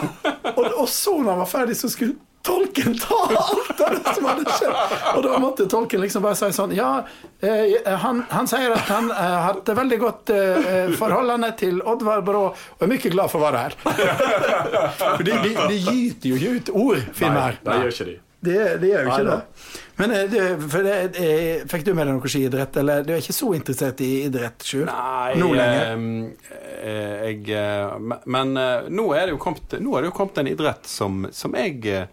Og, 0.57 0.63
og 0.71 0.87
så 0.89 1.17
når 1.19 1.33
han 1.35 1.41
var 1.43 1.49
ferdig, 1.51 1.75
så 1.77 1.89
skulle 1.91 2.15
tolken 2.77 2.97
ta 2.99 3.17
alt 3.37 3.81
av 3.81 3.95
det 3.95 4.13
som 4.15 4.25
hadde 4.29 4.45
skjedd. 4.57 4.75
Og 5.15 5.23
da 5.25 5.39
måtte 5.41 5.67
tolken 5.71 6.01
liksom 6.03 6.23
bare 6.25 6.35
si 6.39 6.49
sånn 6.55 6.73
Ja, 6.77 6.91
eh, 7.41 7.77
han, 8.03 8.23
han 8.29 8.47
sier 8.49 8.75
at 8.75 8.87
han 8.91 9.09
eh, 9.11 9.37
har 9.47 9.59
et 9.61 9.73
veldig 9.81 9.99
godt 10.01 10.29
eh, 10.35 10.93
forholdende 10.97 11.51
til 11.59 11.81
Oddvar 11.81 12.21
Brå 12.27 12.45
og 12.51 12.85
er 12.85 12.91
mye 12.93 13.11
glad 13.13 13.31
for 13.33 13.41
å 13.41 13.47
være 13.49 13.65
her. 13.65 13.75
For 15.17 15.23
de, 15.25 15.33
de, 15.43 15.51
de 15.73 15.81
gyter 15.81 16.29
jo 16.31 16.37
ikke 16.39 16.55
ut 16.61 16.71
ord, 16.77 17.03
Finnmar. 17.17 17.59
det 17.65 17.81
gjør 17.81 17.93
ikke 17.95 18.09
de. 18.11 18.17
Det, 18.47 18.57
det 18.79 18.89
gjør 18.91 19.07
jo 19.07 19.09
ikke 19.09 19.23
Nei, 19.25 19.33
det. 19.33 19.77
Men 19.97 20.11
eh, 20.13 20.27
det, 20.29 20.41
det, 20.85 20.97
eh, 21.25 21.63
fikk 21.71 21.87
du 21.87 21.89
med 21.97 22.05
deg 22.05 22.19
noe 22.19 22.29
skiidrett, 22.29 22.77
eller 22.83 23.01
du 23.07 23.09
er 23.15 23.23
ikke 23.23 23.33
så 23.33 23.49
interessert 23.57 24.03
i 24.05 24.09
idrett, 24.27 24.61
sjøl? 24.67 24.85
Nei, 24.91 25.31
Nå 25.41 25.47
lenger? 25.57 25.89
eh, 25.89 26.53
eh, 26.77 27.15
jeg, 27.31 27.41
eh, 27.57 27.97
men- 28.29 28.53
eh, 28.61 28.87
nå 28.93 29.07
er 29.17 29.25
det 29.25 29.33
jo 29.33 29.41
kommet, 29.41 29.73
er 29.73 29.81
det 30.05 30.11
jo 30.11 30.15
kommet 30.19 30.37
en 30.43 30.51
idrett 30.53 30.85
som, 30.87 31.25
som 31.33 31.57
jeg 31.57 31.81
eh, 31.89 32.05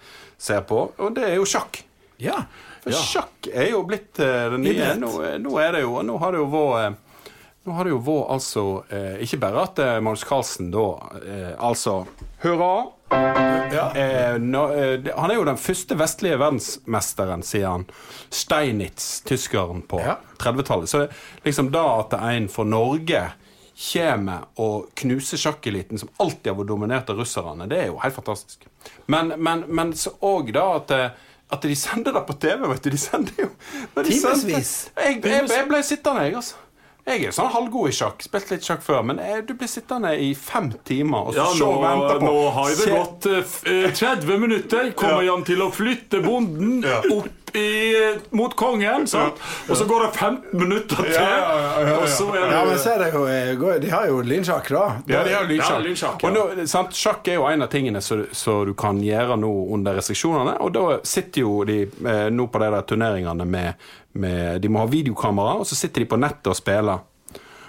ser 0.44 0.60
på, 0.68 0.82
og 1.00 1.14
det 1.16 1.24
er 1.30 1.34
jo 1.40 1.46
sjakk. 1.48 1.80
Ja. 2.22 2.42
For 2.84 2.92
sjakk 2.94 3.48
er 3.50 3.70
jo 3.72 3.80
blitt 3.88 4.20
uh, 4.20 4.50
det 4.52 4.60
nye. 4.60 4.90
Nå, 5.00 5.10
eh, 5.24 5.38
nå 5.40 5.54
er 5.58 5.72
det 5.78 5.80
jo 5.86 6.02
Nå 6.04 6.18
har 6.20 6.34
det 6.36 6.42
jo 6.42 6.50
vært 6.52 6.82
eh, 6.84 7.22
Nå 7.64 7.72
har 7.78 7.88
det 7.88 7.94
jo 7.94 8.00
vært 8.04 8.28
altså 8.34 8.64
eh, 8.92 9.14
Ikke 9.24 9.38
bare 9.40 9.62
at 9.64 9.80
eh, 9.80 9.94
Magnus 10.04 10.22
Carlsen 10.28 10.68
da 10.74 10.84
eh, 11.24 11.54
Altså 11.64 11.94
Hurra! 12.44 12.74
Eh, 13.08 13.78
eh, 13.96 14.36
det- 14.36 15.14
han 15.16 15.30
er 15.32 15.38
jo 15.40 15.46
den 15.48 15.56
første 15.58 15.96
vestlige 15.98 16.36
verdensmesteren, 16.38 17.42
sier 17.46 17.70
han. 17.72 17.86
Steinitz, 18.30 19.22
tyskeren 19.26 19.80
på 19.88 20.00
Ja. 20.04 20.18
30-tallet. 20.38 20.88
Så 20.92 21.06
liksom 21.44 21.70
da 21.72 21.84
at 22.02 22.12
en 22.20 22.48
for 22.52 22.64
Norge 22.68 23.24
kommer 23.74 24.46
og 24.62 24.90
knuser 24.94 25.40
sjakkeliten, 25.40 25.98
som 25.98 26.10
alltid 26.22 26.52
har 26.52 26.58
vært 26.60 26.70
dominert 26.70 27.10
av 27.10 27.18
russerne, 27.18 27.66
det 27.70 27.80
er 27.82 27.88
jo 27.90 28.00
helt 28.02 28.16
fantastisk. 28.16 28.66
Men, 29.10 29.34
men, 29.36 29.64
men 29.68 29.94
så 29.98 30.14
òg 30.24 30.52
da 30.54 30.66
at 30.78 30.94
eh, 30.94 31.22
at 31.54 31.62
de 31.62 31.74
sender 31.76 32.14
det 32.16 32.22
på 32.26 32.34
TV, 32.40 32.66
vet 32.66 32.84
du. 32.84 32.90
De 32.90 32.98
sender 32.98 33.42
jo 33.44 33.48
Timevis. 33.94 34.72
Jeg, 34.96 35.20
jeg, 35.22 35.48
jeg 35.50 35.66
ble 35.68 35.80
sittende, 35.86 36.24
jeg, 36.26 36.36
altså. 36.40 36.56
Jeg 37.04 37.26
er 37.28 37.34
sånn 37.36 37.50
halvgod 37.52 37.90
i 37.90 37.92
sjakk. 37.92 38.22
Spilt 38.24 38.50
litt 38.54 38.64
sjakk 38.64 38.80
før. 38.84 39.02
Men 39.04 39.20
du 39.44 39.52
blir 39.52 39.68
sittende 39.68 40.14
i 40.16 40.32
fem 40.38 40.70
timer 40.88 41.28
og 41.28 41.34
så 41.34 41.42
Ja, 41.42 41.48
nå, 41.60 41.70
og 41.70 41.82
vente 41.84 42.18
på 42.22 42.30
nå 42.30 42.50
har 42.56 42.76
det 42.80 42.90
gått 42.94 43.28
uh, 43.28 43.56
eh, 43.68 43.88
30 43.92 44.38
minutter. 44.40 44.92
Kommer 44.96 45.22
Ja. 45.22 45.34
han 45.34 45.44
til 45.44 45.60
å 45.60 45.70
flytte 45.72 46.22
bonden 46.24 46.80
opp 47.12 47.56
i, 47.56 47.94
eh, 47.94 48.20
mot 48.30 48.56
kongen? 48.56 49.06
Sant? 49.06 49.34
Og 49.68 49.76
så 49.76 49.84
går 49.84 50.06
det 50.06 50.10
15 50.18 50.58
minutter 50.58 50.96
til, 50.96 51.12
Ja, 51.12 51.22
ja, 51.22 51.38
ja, 51.38 51.80
ja, 51.80 51.88
ja. 51.88 51.96
og 51.98 52.08
så 52.08 52.28
er 52.34 52.40
det 52.40 52.50
Ja, 52.56 52.64
men 52.64 52.78
så 52.78 52.94
er 52.94 52.98
det 52.98 53.10
jo 53.12 53.24
eh, 53.26 53.80
De 53.80 53.90
har 53.90 54.06
jo 54.06 54.20
lynsjakk, 54.20 54.68
da. 54.68 54.86
Ja, 55.06 55.24
de 55.24 55.34
har 55.34 55.44
lynsjakk. 55.44 55.70
Ja, 55.70 55.82
lynsjakk, 55.88 56.22
ja. 56.22 56.28
Og 56.28 56.34
nå, 56.34 56.66
sant, 56.66 56.96
sjakk 56.96 57.28
er 57.28 57.34
jo 57.38 57.46
en 57.46 57.62
av 57.62 57.68
tingene 57.70 58.02
som 58.02 58.64
du 58.66 58.74
kan 58.74 59.00
gjøre 59.02 59.36
nå 59.38 59.52
under 59.74 60.00
restriksjonene. 60.00 60.56
Og 60.64 60.72
da 60.74 60.98
sitter 61.04 61.44
jo 61.44 61.64
de 61.68 61.82
eh, 61.84 62.30
nå 62.32 62.48
på 62.48 62.64
de 62.64 62.72
der 62.74 62.88
turneringene 62.88 63.46
med, 63.46 63.86
med 64.14 64.62
De 64.62 64.70
må 64.70 64.84
ha 64.84 64.86
videokamera, 64.90 65.58
og 65.60 65.66
så 65.66 65.78
sitter 65.78 66.04
de 66.04 66.10
på 66.10 66.20
nettet 66.20 66.52
og 66.52 66.56
spiller. 66.58 67.02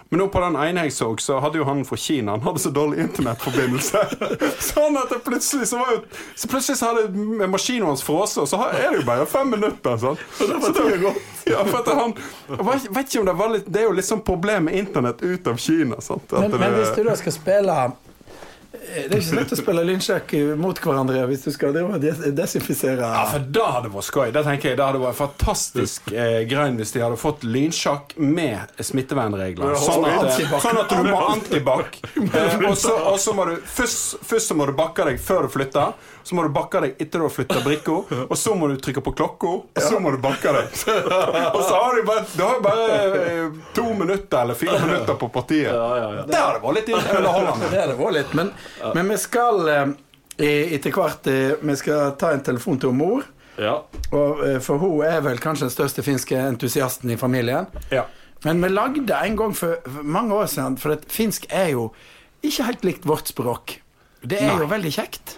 Men 0.09 0.19
nå 0.21 0.27
på 0.29 0.39
den 0.39 0.53
ene 0.61 0.83
jeg 0.85 0.93
så, 0.93 1.07
så 1.17 1.39
hadde 1.41 1.57
jo 1.57 1.65
han 1.65 1.79
fra 1.85 1.97
Kina 1.97 2.35
Han 2.35 2.43
hadde 2.45 2.61
så 2.61 2.69
dårlig 2.69 2.99
internettforbindelse. 3.07 4.03
sånn 4.61 4.99
at 5.01 5.09
det 5.09 5.17
plutselig 5.25 5.65
så 5.71 5.79
var 5.81 5.95
jo 5.95 6.03
Så 6.37 6.49
plutselig 6.51 6.77
så 6.77 6.91
hadde 6.91 7.47
maskinen 7.49 7.87
hans 7.89 8.05
frosset, 8.05 8.43
og 8.43 8.49
så 8.51 8.59
er 8.69 8.91
det 8.93 8.99
jo 9.01 9.07
bare 9.07 9.25
fem 9.25 9.49
minutter. 9.55 9.97
Sånn. 9.97 10.19
Så 10.37 10.45
det 10.51 10.59
var 10.61 11.17
Ja, 11.55 11.65
for 11.65 11.81
at 11.81 11.89
han 11.97 12.13
vet, 12.69 12.87
vet 12.89 13.09
ikke 13.09 13.23
om 13.23 13.27
Det 13.31 13.35
var 13.41 13.51
litt 13.53 13.67
Det 13.69 13.81
er 13.81 13.89
jo 13.89 13.97
litt 13.97 14.07
sånn 14.07 14.23
problem 14.25 14.69
med 14.69 14.77
internett 14.77 15.25
ut 15.25 15.49
av 15.49 15.57
Kina. 15.61 15.97
Sant? 16.01 16.29
At 16.31 16.45
Men, 16.45 16.59
men 16.61 16.77
hvis 16.79 16.93
du 16.95 17.01
da 17.09 17.17
skal 17.17 17.35
spille 17.35 17.79
Det 18.79 19.05
er 19.09 19.17
ikke 19.19 19.27
så 19.29 19.37
lett 19.39 19.53
å 19.55 19.59
spille 19.59 19.83
lynsjekk 19.87 20.33
mot 20.61 20.79
hverandre 20.83 21.23
hvis 21.29 21.43
du 21.47 21.51
skal 21.55 21.73
drive 21.75 21.97
og 21.97 22.33
desinfisere 22.37 22.99
Ja, 23.01 23.25
for 23.31 23.45
da 23.55 23.65
hadde 23.75 23.89
det 23.89 23.93
vært 23.95 24.07
skøy. 24.09 24.25
Det 24.35 24.43
tenker 24.47 24.69
jeg, 24.71 24.79
det 24.79 24.85
hadde 24.87 25.01
vært 25.03 25.19
fantastisk 25.19 26.11
eh, 26.13 26.41
grein 26.49 26.77
hvis 26.79 26.93
de 26.95 27.03
hadde 27.03 27.19
fått 27.21 27.43
lynsjakk 27.47 28.15
med 28.21 28.75
smittevernregler. 28.83 29.75
Sånn 29.81 30.05
at, 30.09 30.39
sånn 30.63 30.81
at 30.81 30.91
du 30.95 31.09
må 31.11 31.21
antibac. 31.35 31.99
Eh, 32.17 32.57
og 32.69 32.77
så- 32.79 33.35
må 33.35 33.45
du 33.49 33.55
først, 33.67 34.19
først 34.23 34.53
må 34.55 34.65
du 34.69 34.75
bakke 34.77 35.05
deg 35.09 35.19
før 35.19 35.47
du 35.47 35.53
flytter. 35.57 35.95
Så 36.25 36.35
må 36.35 36.41
du 36.41 36.49
bakke 36.49 36.79
deg 36.81 37.01
etter 37.03 37.21
du 37.21 37.27
har 37.27 37.33
flytta 37.33 37.59
brikka. 37.61 37.95
Og 38.31 38.37
så 38.37 38.55
må 38.57 38.69
du 38.71 38.79
trykke 38.81 39.03
på 39.05 39.13
klokka, 39.13 39.51
og 39.61 39.83
så 39.83 39.99
må 40.01 40.15
du 40.15 40.17
bakke 40.23 40.53
deg. 40.55 40.71
og 41.55 41.61
så 41.61 41.75
har 41.77 41.99
du 41.99 42.07
bare, 42.07 42.23
du 42.33 42.41
har 42.41 42.63
bare 42.65 42.95
eh, 43.19 43.59
to 43.77 43.85
minutter 43.93 44.41
eller 44.41 44.57
fire 44.57 44.79
minutter 44.81 45.19
på 45.21 45.29
partiet. 45.29 45.69
Det 45.69 46.39
hadde 46.39 46.63
vært 46.63 46.79
litt 46.79 46.89
underholdende. 46.95 47.69
Det 47.69 47.85
det 47.91 47.99
vært 47.99 48.17
litt. 48.17 48.33
Men, 48.41 48.51
men 48.97 49.13
vi 49.13 49.19
skal 49.21 49.69
eh, 49.69 49.93
etter 50.79 50.97
hvert 50.97 51.29
eh, 51.29 51.53
Vi 51.61 51.77
skal 51.79 52.17
ta 52.19 52.33
en 52.33 52.43
telefon 52.49 52.81
til 52.81 52.97
mor. 52.97 53.29
Ja. 53.61 53.77
Og, 54.09 54.41
for 54.65 54.81
hun 54.81 55.05
er 55.05 55.21
vel 55.23 55.37
kanskje 55.39 55.69
den 55.69 55.75
største 55.77 56.03
finske 56.03 56.41
entusiasten 56.41 57.13
i 57.13 57.21
familien. 57.21 57.69
Ja. 57.93 58.07
Men 58.43 58.65
vi 58.65 58.73
lagde 58.73 59.21
en 59.21 59.37
gang 59.37 59.55
for 59.55 59.77
for 59.85 60.03
mange 60.03 60.33
år 60.35 60.49
siden 60.51 60.75
For 60.81 60.97
at 60.97 61.05
finsk 61.09 61.47
er 61.49 61.71
jo 61.77 61.89
ikke 62.45 62.67
helt 62.67 62.85
likt 62.85 63.07
vårt 63.09 63.31
språk. 63.31 63.79
Det 64.21 64.41
er 64.41 64.51
Nei. 64.51 64.61
jo 64.61 64.67
veldig 64.69 64.91
kjekt. 64.93 65.37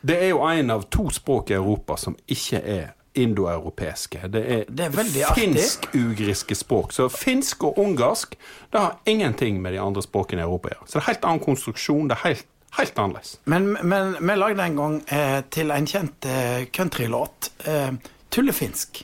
Det 0.00 0.16
er 0.22 0.30
jo 0.32 0.44
en 0.46 0.70
av 0.70 0.86
to 0.92 1.08
språk 1.10 1.50
i 1.50 1.58
Europa 1.58 1.96
som 1.96 2.16
ikke 2.30 2.60
er 2.62 2.86
indoeuropeiske. 3.18 4.28
Det 4.32 4.42
er, 4.52 4.64
Det 4.68 4.84
er 4.86 5.34
finsk-ugriske 5.34 6.54
språk. 6.54 6.92
Så 6.92 7.08
finsk 7.08 7.64
og 7.64 7.78
ungarsk 7.78 8.36
det 8.72 8.80
har 8.80 8.98
ingenting 9.06 9.62
med 9.62 9.72
de 9.72 9.80
andre 9.80 10.02
språkene 10.02 10.42
i 10.42 10.46
Europa 10.46 10.68
å 10.68 10.72
gjøre. 10.74 10.86
Så 10.86 10.98
det 10.98 11.02
er 11.02 11.10
helt 11.12 11.28
annen 11.30 11.44
konstruksjon. 11.44 12.08
Det 12.08 12.18
er 12.18 12.24
helt, 12.28 12.46
helt 12.78 12.98
annerledes. 12.98 13.34
Men, 13.44 13.76
men 13.82 14.14
vi 14.20 14.38
lagde 14.38 14.64
en 14.64 14.78
gang 14.78 14.98
eh, 15.08 15.40
til 15.50 15.74
en 15.74 15.88
kjent 15.88 16.28
eh, 16.30 16.66
countrylåt 16.72 17.52
eh, 17.66 17.92
tullefinsk. 18.30 19.02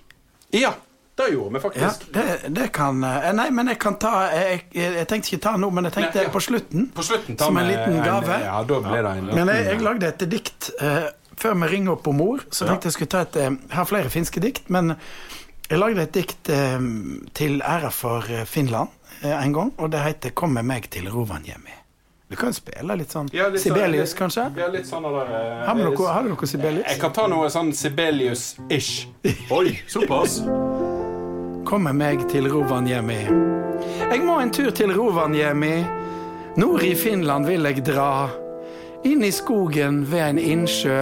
Ja, 0.54 0.74
det 1.16 1.28
gjorde 1.32 1.50
vi 1.50 1.54
Ja, 1.54 1.60
faktisk. 1.60 2.12
det, 2.12 2.38
det 2.48 2.68
kan 2.74 3.04
eh, 3.04 3.32
Nei, 3.32 3.50
men 3.54 3.68
jeg 3.70 3.78
kan 3.78 3.94
ta 4.02 4.12
Jeg, 4.32 4.64
jeg, 4.74 4.94
jeg 4.98 5.06
tenkte 5.10 5.30
ikke 5.30 5.42
ta 5.44 5.52
nå, 5.56 5.68
men 5.70 5.84
jeg 5.88 5.92
tenkte 5.98 6.18
Nei, 6.18 6.24
ja. 6.26 6.32
på 6.34 6.40
slutten. 6.42 6.88
På 6.94 7.04
slutten 7.06 7.36
tar 7.38 7.46
Som 7.52 7.60
en 7.60 7.68
liten 7.70 8.00
gave. 8.02 8.38
ja, 8.42 8.56
da 8.64 8.80
ble 8.88 9.02
det 9.06 9.12
en 9.20 9.28
Men 9.30 9.52
jeg, 9.52 9.68
jeg 9.68 9.84
lagde 9.86 10.08
et 10.10 10.26
dikt 10.32 10.70
uh, 10.82 11.06
før 11.38 11.54
vi 11.62 11.68
ringer 11.76 11.94
opp 11.96 12.02
på 12.06 12.12
mor. 12.14 12.42
Så 12.50 12.66
tenkte 12.66 12.90
jeg 12.90 12.96
skulle 12.98 13.12
ta 13.14 13.22
et 13.28 13.36
eh, 13.36 13.50
Jeg 13.50 13.76
har 13.78 13.86
flere 13.90 14.10
finske 14.10 14.42
dikt, 14.42 14.68
men 14.74 14.94
jeg 15.70 15.78
lagde 15.80 16.02
et 16.02 16.12
dikt 16.14 16.50
uh, 16.50 16.82
til 17.34 17.62
ære 17.62 17.90
for 17.94 18.26
eh, 18.30 18.44
Finland 18.44 18.90
uh, 19.22 19.30
en 19.38 19.54
gang, 19.54 19.72
og 19.78 19.90
det 19.94 20.02
heter 20.02 20.30
'Kom 20.34 20.50
med 20.58 20.66
meg 20.66 20.90
til 20.90 21.06
Rovaniemi'. 21.08 21.78
Du 22.30 22.36
kan 22.36 22.52
spille 22.56 22.96
litt 22.96 23.12
sånn 23.12 23.28
Ja, 23.32 23.48
litt 23.48 23.62
sånn- 23.62 23.76
Sibelius, 23.76 24.14
kanskje? 24.14 24.48
Ja, 24.56 24.66
litt 24.72 24.86
sånn 24.88 25.02
der, 25.04 25.28
eh, 25.30 25.66
Har 25.66 25.74
vi 25.74 25.82
noe, 25.84 26.08
har 26.08 26.22
du 26.22 26.28
noe 26.32 26.46
Sibelius? 26.46 26.86
Jeg 26.88 27.00
kan 27.00 27.12
ta 27.12 27.26
noe 27.26 27.50
sånn 27.50 27.70
Sibelius-ish. 27.72 29.06
Oi, 29.50 29.78
såpass. 29.86 30.40
Kom 31.64 31.86
med 31.88 31.96
meg 31.96 32.26
til 32.28 32.44
Rovaniemi. 32.52 33.22
Jeg 34.04 34.20
må 34.20 34.36
en 34.40 34.50
tur 34.52 34.68
til 34.76 34.92
Rovaniemi. 34.92 35.78
Nord 36.60 36.84
i 36.84 36.92
Finland 36.94 37.48
vil 37.48 37.64
jeg 37.64 37.84
dra. 37.86 38.28
Inn 39.08 39.24
i 39.24 39.32
skogen 39.32 40.02
ved 40.08 40.26
en 40.26 40.40
innsjø 40.40 40.98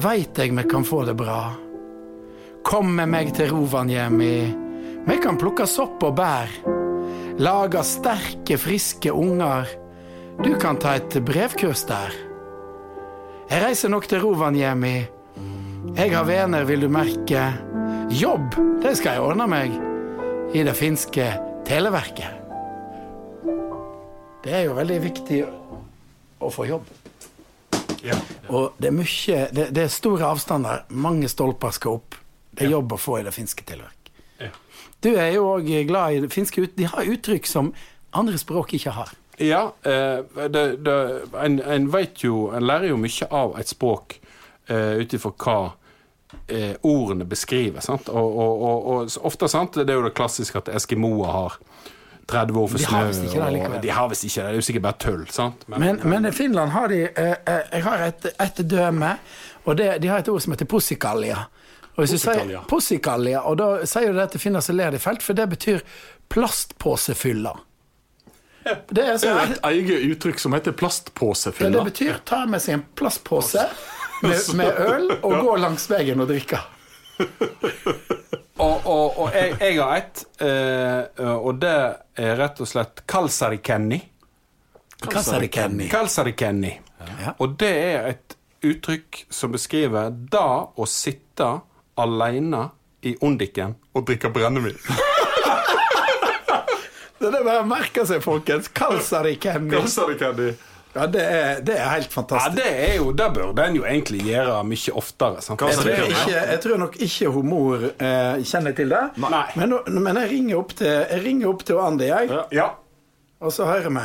veit 0.00 0.38
jeg 0.38 0.52
vi 0.56 0.64
kan 0.68 0.84
få 0.84 1.02
det 1.08 1.16
bra. 1.18 1.54
Kom 2.64 2.92
med 2.96 3.08
meg 3.08 3.32
til 3.36 3.50
Rovaniemi, 3.54 4.36
vi 5.06 5.16
kan 5.22 5.40
plukke 5.40 5.66
sopp 5.68 6.04
og 6.04 6.18
bær. 6.20 6.52
Lage 7.40 7.80
sterke, 7.88 8.58
friske 8.60 9.12
unger. 9.12 9.68
Du 10.44 10.52
kan 10.60 10.76
ta 10.76 10.98
et 11.00 11.16
brevkurs 11.24 11.86
der. 11.88 12.12
Jeg 13.50 13.64
reiser 13.64 13.92
nok 13.92 14.06
til 14.08 14.20
Rovaniemi. 14.22 14.96
Jeg 15.96 16.12
har 16.14 16.28
venner, 16.28 16.68
vil 16.68 16.84
du 16.84 16.92
merke. 16.92 17.48
Jobb, 18.10 18.56
det 18.82 18.96
skal 18.98 19.14
jeg 19.14 19.22
ordne 19.22 19.44
meg. 19.46 19.74
I 20.50 20.64
det 20.66 20.72
finske 20.74 21.28
Televerket. 21.62 22.40
Det 24.42 24.50
er 24.50 24.64
jo 24.66 24.74
veldig 24.74 24.96
viktig 25.04 25.38
å 26.42 26.50
få 26.50 26.66
jobb. 26.66 26.88
Ja. 28.02 28.18
Og 28.50 28.74
det 28.82 28.90
er 28.90 28.96
mye 28.96 29.44
det, 29.54 29.68
det 29.76 29.84
er 29.86 29.94
store 29.94 30.26
avstander. 30.26 30.82
Mange 30.90 31.30
stolper 31.30 31.70
skal 31.76 32.00
opp. 32.00 32.18
Det 32.50 32.66
er 32.66 32.74
jobb 32.74 32.96
å 32.96 32.98
få 32.98 33.20
i 33.20 33.24
det 33.28 33.36
finske 33.36 33.62
Televerket. 33.68 34.10
Ja. 34.42 34.50
Du 35.06 35.12
er 35.12 35.30
jo 35.36 35.46
òg 35.52 35.70
glad 35.86 36.18
i 36.18 36.22
det 36.26 36.34
finske 36.34 36.66
ut... 36.66 36.74
De 36.74 36.90
har 36.90 37.14
uttrykk 37.14 37.46
som 37.46 37.70
andre 38.10 38.42
språk 38.42 38.74
ikke 38.74 38.96
har. 38.98 39.14
Ja, 39.38 39.68
eh, 39.86 40.24
det, 40.50 40.64
det, 40.82 40.96
en, 41.38 41.62
en 41.62 41.86
vet 41.94 42.26
jo 42.26 42.50
En 42.52 42.66
lærer 42.66 42.90
jo 42.90 42.98
mye 43.00 43.30
av 43.30 43.54
et 43.56 43.70
språk 43.70 44.18
eh, 44.66 44.98
ut 44.98 45.14
ifra 45.14 45.30
hva 45.30 45.60
eh, 46.46 46.74
ordene 46.82 47.24
beskriver. 47.24 47.80
Sant? 47.80 48.08
Og, 48.08 48.38
og, 48.38 48.62
og, 48.62 48.90
og 48.94 49.26
ofte 49.30 49.48
sant, 49.48 49.78
det 49.80 49.90
er 49.90 50.00
jo 50.00 50.06
det 50.08 50.14
klassiske 50.18 50.58
at 50.58 50.70
eskimoer 50.80 51.32
har 51.34 51.58
30 52.30 52.58
år 52.60 52.68
for 52.68 52.78
snø. 52.78 52.98
det 53.10 53.82
de 53.82 53.90
har 53.90 54.08
visst 54.08 54.24
ikke 54.24 54.34
det. 54.34 54.46
Det 54.46 54.52
er 54.52 54.58
jo 54.58 54.66
sikkert 54.66 54.82
bare 54.82 54.98
tull. 55.02 55.24
sant? 55.30 55.64
Men, 55.66 56.00
men 56.04 56.26
i 56.26 56.32
Finland 56.32 56.70
har 56.70 56.88
de 56.88 57.00
eh, 57.08 57.30
eh, 57.46 57.62
Jeg 57.72 57.82
har 57.84 58.04
et, 58.06 58.28
et 58.40 58.62
døme, 58.70 59.16
og 59.64 59.76
det, 59.76 60.02
de 60.02 60.08
har 60.08 60.22
et 60.22 60.28
ord 60.28 60.40
som 60.40 60.54
heter 60.54 60.70
pussikallia. 60.70 61.46
Og 61.96 62.04
hvis 62.04 62.14
du 62.14 62.18
sier 62.22 62.46
og 63.44 63.58
da 63.58 63.72
sier 63.88 64.12
du 64.12 64.20
det 64.20 64.30
til 64.32 64.40
finner 64.40 64.62
som 64.64 64.78
ler 64.78 64.94
det 64.94 65.02
i 65.02 65.04
felt, 65.04 65.22
for 65.22 65.36
det 65.36 65.48
betyr 65.50 65.82
plastpåsefylla. 66.30 67.56
Det 68.64 68.72
er 68.72 68.80
Det 68.92 69.04
sånn 69.22 69.38
er 69.40 69.52
et 69.54 69.62
eget 69.70 70.02
uttrykk 70.14 70.40
som 70.40 70.54
heter 70.54 70.74
Ja, 70.76 71.70
det 71.72 71.78
det 71.78 71.84
betyr 71.90 72.20
ta 72.28 72.44
med 72.46 72.62
seg 72.62 72.78
en 72.78 72.84
plastpose 72.94 73.64
med, 74.22 74.54
med 74.54 74.80
øl 74.86 75.10
og 75.20 75.34
gå 75.44 75.56
langs 75.60 75.86
veien 75.90 76.20
og 76.20 76.28
drikke. 76.30 76.60
Og, 78.60 78.86
og, 78.86 79.18
og 79.18 79.30
jeg, 79.32 79.54
jeg 79.60 79.76
har 79.80 79.96
ett, 79.96 80.24
eh, 80.44 81.28
og 81.32 81.54
det 81.62 81.76
er 82.20 82.34
rett 82.36 82.60
og 82.60 82.68
slett 82.68 83.00
kalsarikenni. 83.08 84.00
Sa? 85.00 85.88
Kalsarikenni. 85.88 86.74
Ja. 87.22 87.32
Og 87.40 87.54
det 87.60 87.70
er 87.72 88.10
et 88.10 88.36
uttrykk 88.68 89.22
som 89.32 89.54
beskriver 89.54 90.12
da 90.12 90.68
å 90.76 90.88
sitte 90.88 91.48
alene 92.00 92.66
i 93.08 93.14
Ondiken 93.24 93.78
og 93.96 94.04
drikke 94.10 94.28
brennevin. 94.34 94.76
Det 97.20 97.28
er 97.28 97.34
det 97.36 97.40
bare 97.44 97.60
å 97.60 97.68
merke 97.68 98.04
seg, 98.08 98.22
folkens. 98.24 98.68
Sa? 98.68 98.92
Kalsarikenni. 99.72 100.52
Ja, 100.94 101.04
det 101.06 101.22
er, 101.22 101.60
det 101.62 101.74
er 101.78 101.88
helt 101.92 102.14
Ja, 102.34 102.48
det 102.50 102.66
er 102.66 102.94
jo, 102.96 103.12
det 103.14 103.28
burde 103.36 103.62
en 103.68 103.76
jo 103.78 103.84
egentlig 103.86 104.24
gjøre 104.26 104.56
mye 104.66 104.94
oftere. 104.98 105.38
Jeg 105.38 105.58
tror, 105.78 105.90
ikke, 106.08 106.32
jeg 106.50 106.60
tror 106.64 106.80
nok 106.82 106.96
ikke 107.06 107.28
hun 107.30 107.46
mor 107.46 107.84
eh, 107.86 108.40
kjenner 108.42 108.74
til 108.74 108.90
det. 108.90 109.02
Nei. 109.22 109.44
Men, 109.56 109.76
men 110.02 110.16
jeg 110.24 110.30
ringer 110.32 110.58
opp 110.58 110.74
til, 110.80 110.90
jeg 110.90 111.22
ringer 111.24 111.52
opp 111.52 111.62
til 111.68 111.78
Andi, 111.78 112.08
jeg, 112.10 112.30
Ja. 112.34 112.42
Ja. 112.50 112.66
og 113.40 113.52
så 113.54 113.68
hører 113.70 113.88
vi 113.94 114.02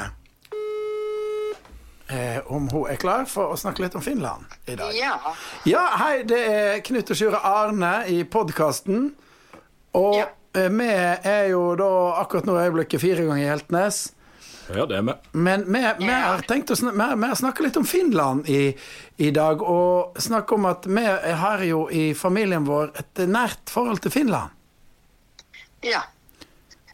eh, 2.13 2.39
om 2.53 2.67
hun 2.69 2.85
er 2.91 2.99
klar 3.01 3.25
for 3.29 3.53
å 3.53 3.57
snakke 3.59 3.81
litt 3.85 3.95
om 3.97 4.03
Finland 4.05 4.45
i 4.69 4.75
dag. 4.77 4.93
Ja. 4.97 5.15
Ja, 5.65 5.85
hei, 6.03 6.21
det 6.27 6.41
er 6.53 6.81
Knut 6.85 7.09
og 7.11 7.17
Sjure 7.17 7.41
Arne 7.41 7.95
i 8.13 8.21
podkasten. 8.23 9.13
Og 9.97 10.19
Ja. 10.19 10.27
eh, 10.53 10.69
vi 10.69 10.89
er 10.91 11.47
jo 11.49 11.75
da 11.79 11.89
akkurat 12.21 12.45
nå 12.45 12.59
i 12.59 12.67
øyeblikket 12.69 13.01
fire 13.01 13.25
ganger 13.25 13.43
i 13.43 13.49
Heltnes. 13.49 14.11
Ja, 14.73 14.85
det 14.89 14.97
er 14.97 15.05
vi. 15.05 15.13
Men 15.31 15.65
vi, 15.73 15.81
vi 15.99 16.11
har 16.11 16.41
tenkt 16.49 16.71
å 16.73 16.77
snakke, 16.79 16.97
vi, 16.97 17.29
vi 17.29 17.29
har 17.45 17.61
litt 17.67 17.77
om 17.77 17.85
Finland 17.85 18.49
i, 18.49 18.63
i 19.21 19.29
dag, 19.35 19.61
og 19.61 20.17
snakke 20.21 20.57
om 20.57 20.65
at 20.71 20.87
vi 20.89 21.05
har 21.43 21.63
jo 21.67 21.85
i 21.93 22.07
familien 22.17 22.65
vår 22.65 22.95
et 22.97 23.25
nært 23.29 23.69
forhold 23.69 24.01
til 24.05 24.15
Finland. 24.15 24.51
ja. 25.85 26.03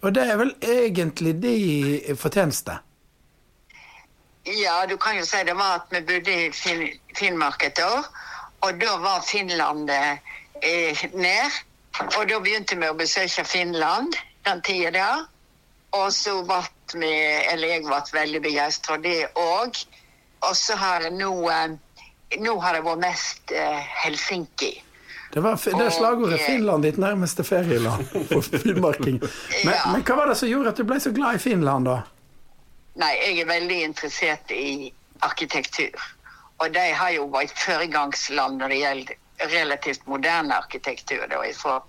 Og 0.01 0.13
det 0.17 0.23
er 0.33 0.37
vel 0.39 0.55
egentlig 0.65 1.35
de 1.43 2.15
fortjeneste. 2.17 2.79
Ja, 4.49 4.85
du 4.89 4.97
kan 4.97 5.17
jo 5.19 5.25
si 5.25 5.43
det 5.45 5.53
var 5.53 5.75
at 5.75 5.91
vi 5.93 6.01
bodde 6.01 6.33
i 6.33 6.47
fin 6.51 6.87
Finnmark 7.17 7.63
et 7.63 7.79
år. 7.85 8.07
Og 8.65 8.79
da 8.81 8.95
var 8.97 9.21
Finland 9.27 9.89
eh, 9.89 11.03
nær. 11.13 11.59
Og 12.17 12.25
da 12.29 12.39
begynte 12.41 12.77
vi 12.79 12.89
å 12.89 12.97
besøke 12.97 13.45
Finland 13.45 14.17
den 14.47 14.61
tida 14.65 14.91
der. 14.95 15.27
Og 15.97 16.13
så 16.13 16.37
ble 16.47 16.61
vi, 16.93 17.11
eller 17.51 17.67
jeg 17.75 17.83
ble 17.87 17.99
veldig 18.13 18.41
begeistra 18.43 18.97
det 19.01 19.25
òg. 19.39 19.81
Og 20.47 20.55
så 20.57 20.75
har 20.79 21.07
jeg 21.07 21.17
nå 21.19 21.31
eh, 21.51 21.77
Nå 22.39 22.53
har 22.63 22.77
det 22.77 22.85
vært 22.85 23.01
mest 23.03 23.51
eh, 23.51 23.81
Helsinki. 24.05 24.71
Det 25.33 25.41
var 25.43 25.59
det 25.59 25.89
slagordet 25.91 26.37
og, 26.39 26.45
'Finland 26.45 26.83
ditt 26.83 26.97
nærmeste 26.97 27.43
ferieland' 27.43 28.07
for 28.31 28.41
finnmarking. 28.41 29.19
Men, 29.65 29.73
Ja. 29.73 29.91
men 29.91 30.03
hva 30.03 30.15
var 30.15 30.31
det 30.31 30.37
som 30.39 30.47
gjorde 30.47 30.69
at 30.71 30.79
du 30.79 30.83
ble 30.87 30.99
så 30.99 31.11
glad 31.11 31.35
i 31.35 31.43
Finland, 31.43 31.85
da? 31.87 32.01
Nei, 32.95 33.11
jeg 33.19 33.39
er 33.43 33.47
veldig 33.51 33.83
interessert 33.83 34.51
i 34.51 34.93
arkitektur. 35.21 35.99
Og 36.59 36.73
de 36.73 36.83
har 36.93 37.09
jo 37.15 37.27
vært 37.31 37.55
foregangsland 37.59 38.59
når 38.59 38.67
det 38.73 38.79
gjelder 38.81 39.15
relativt 39.55 40.07
moderne 40.07 40.55
arkitektur. 40.55 41.23
Da, 41.31 41.39
ifra, 41.47 41.79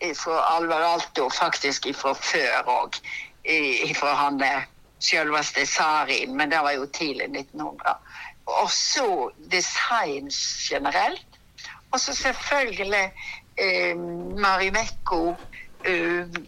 ifra 0.00 0.40
Alvar 0.56 0.84
Alto, 0.94 1.28
faktisk 1.30 1.86
ifra 1.86 2.14
før 2.14 2.72
òg. 2.82 2.96
Ifra 3.44 4.14
han 4.14 4.42
eh, 4.42 4.66
selveste 4.98 5.66
Sarin, 5.66 6.36
men 6.36 6.50
det 6.50 6.62
var 6.62 6.74
jo 6.76 6.86
tidlig 6.86 7.28
1900. 7.30 7.96
Og 8.46 8.70
så 8.70 9.30
design 9.50 10.30
generelt. 10.70 11.40
Og 11.92 12.00
så 12.00 12.14
selvfølgelig 12.14 13.12
eh, 13.56 13.96
Marimekko. 14.38 15.36
Eh, 15.84 16.38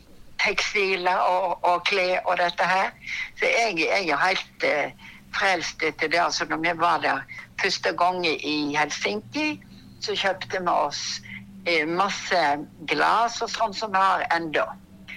tekstiler 0.45 1.17
og, 1.17 1.65
og 1.65 1.85
klær 1.85 2.21
og 2.25 2.39
dette 2.39 2.65
her. 2.65 2.91
Så 3.39 3.45
jeg, 3.49 3.79
jeg 3.79 4.09
er 4.09 4.23
helt 4.25 4.65
eh, 4.65 4.93
frelst 5.37 5.83
etter 5.83 6.09
det. 6.09 6.21
Altså, 6.21 6.45
når 6.45 6.57
vi 6.57 6.77
var 6.81 6.99
der 7.05 7.21
første 7.63 7.93
gang 7.93 8.27
i 8.27 8.77
Helsinki, 8.77 9.61
så 10.01 10.17
kjøpte 10.17 10.61
vi 10.61 10.73
oss 10.73 11.03
eh, 11.67 11.89
masse 11.89 12.45
glass 12.89 13.41
og 13.45 13.53
sånn 13.53 13.77
som 13.77 13.93
vi 13.93 14.01
har 14.01 14.27
ennå. 14.37 14.65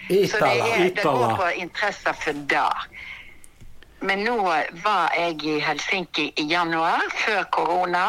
Så 0.10 0.40
det, 0.40 0.52
er, 0.60 0.90
det 0.96 1.04
går 1.04 1.36
på 1.40 1.48
interesse 1.64 2.14
for 2.24 2.40
det. 2.52 2.72
Men 4.04 4.26
nå 4.28 4.36
var 4.84 5.14
jeg 5.16 5.38
i 5.48 5.60
Helsinki 5.64 6.34
i 6.38 6.48
januar, 6.52 7.06
før 7.24 7.44
korona. 7.56 8.08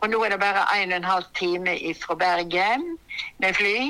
Og 0.00 0.08
nå 0.08 0.20
er 0.24 0.32
det 0.32 0.40
bare 0.40 0.62
en 0.76 0.92
og 0.92 0.96
en 0.96 1.08
halv 1.08 1.26
time 1.34 1.74
fra 1.98 2.14
Bergen 2.14 2.86
med 3.38 3.54
fly. 3.54 3.80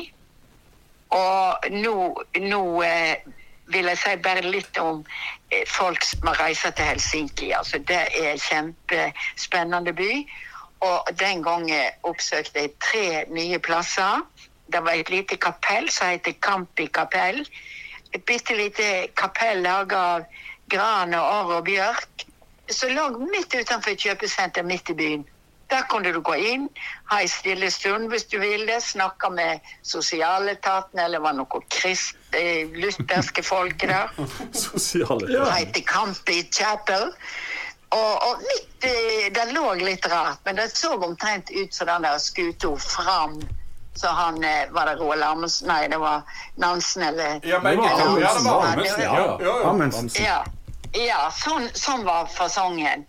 Og 1.11 1.70
nå, 1.70 1.94
nå 2.40 2.62
eh, 2.87 3.28
vil 3.70 3.90
jeg 3.90 3.98
si 3.98 4.14
bare 4.24 4.46
litt 4.46 4.78
om 4.83 5.02
eh, 5.50 5.66
folk 5.68 6.02
som 6.06 6.30
har 6.30 6.40
reise 6.40 6.70
til 6.70 6.88
Helsinki. 6.88 7.50
Altså, 7.52 7.78
det 7.78 8.00
er 8.06 8.33
en 8.33 8.44
kjempespennende 8.46 9.92
by. 9.92 10.12
Og 10.80 11.11
den 11.20 11.42
gangen 11.44 12.00
oppsøkte 12.09 12.64
jeg 12.64 12.76
tre 12.80 13.24
nye 13.28 13.59
plasser. 13.59 14.24
Det 14.72 14.80
var 14.87 14.92
et 14.94 15.11
lite 15.11 15.37
kapell 15.37 15.90
som 15.90 16.12
heter 16.12 16.37
Kampi 16.42 16.87
kapell. 16.87 17.42
Et 18.12 18.22
bitte 18.26 18.54
lite 18.54 19.09
kapell 19.18 19.62
laga 19.62 19.98
av 20.14 20.24
gran 20.70 21.14
og 21.14 21.26
arr 21.26 21.52
og 21.59 21.64
bjørk. 21.66 22.24
Som 22.70 22.94
lå 22.94 23.09
midt 23.26 23.54
utenfor 23.54 23.90
et 23.92 24.06
kjøpesenter 24.06 24.66
midt 24.66 24.90
i 24.90 24.98
byen. 24.98 25.28
Der 25.70 25.83
kunne 25.90 26.12
du 26.12 26.18
gå 26.20 26.35
inn, 26.35 26.66
ha 27.11 27.20
en 27.22 27.30
stille 27.30 27.68
stund 27.70 28.09
hvis 28.11 28.24
du 28.30 28.40
ville, 28.42 28.80
snakke 28.83 29.30
med 29.30 29.68
sosialetaten, 29.87 30.98
eller 30.98 31.22
var 31.22 31.37
noe 31.38 31.61
krist, 31.70 32.18
eh, 32.35 32.66
lutherske 32.74 33.44
folk 33.46 33.78
der. 33.83 34.11
Sosialetaten? 34.66 35.37
Det 35.37 35.52
heter 35.54 35.87
Campi 35.87 36.42
Chapel. 36.50 37.14
Og, 37.90 38.12
og 38.22 38.42
midt 38.46 38.87
eh, 38.87 39.30
Det 39.35 39.46
lå 39.54 39.64
litt 39.83 40.06
rart, 40.11 40.42
men 40.46 40.59
det 40.59 40.70
så 40.74 40.94
omtrent 40.94 41.50
ut 41.54 41.74
som 41.74 41.90
den 41.90 42.06
der 42.06 42.18
skuta 42.22 42.74
fram. 42.83 43.38
Så 43.94 44.09
han 44.09 44.44
eh, 44.44 44.70
Var 44.70 44.87
det 44.87 44.94
Roald 45.00 45.22
Amundsen? 45.22 45.68
Nei, 45.68 45.88
det 45.88 45.98
var 45.98 46.22
Nansen 46.55 47.03
eller 47.03 47.40
Ja, 47.42 47.59
begge 47.61 47.88
to. 47.88 48.20
Ja, 48.20 48.35
det 48.38 48.44
var 48.44 48.66
Amundsen. 48.66 49.03
Ja, 49.03 49.38
Ja. 49.40 49.70
Amundsen. 49.70 50.11
Ja, 50.24 50.44
ja 50.92 51.31
sånn, 51.35 51.68
sånn 51.74 52.05
var 52.07 52.26
fasongen. 52.26 53.07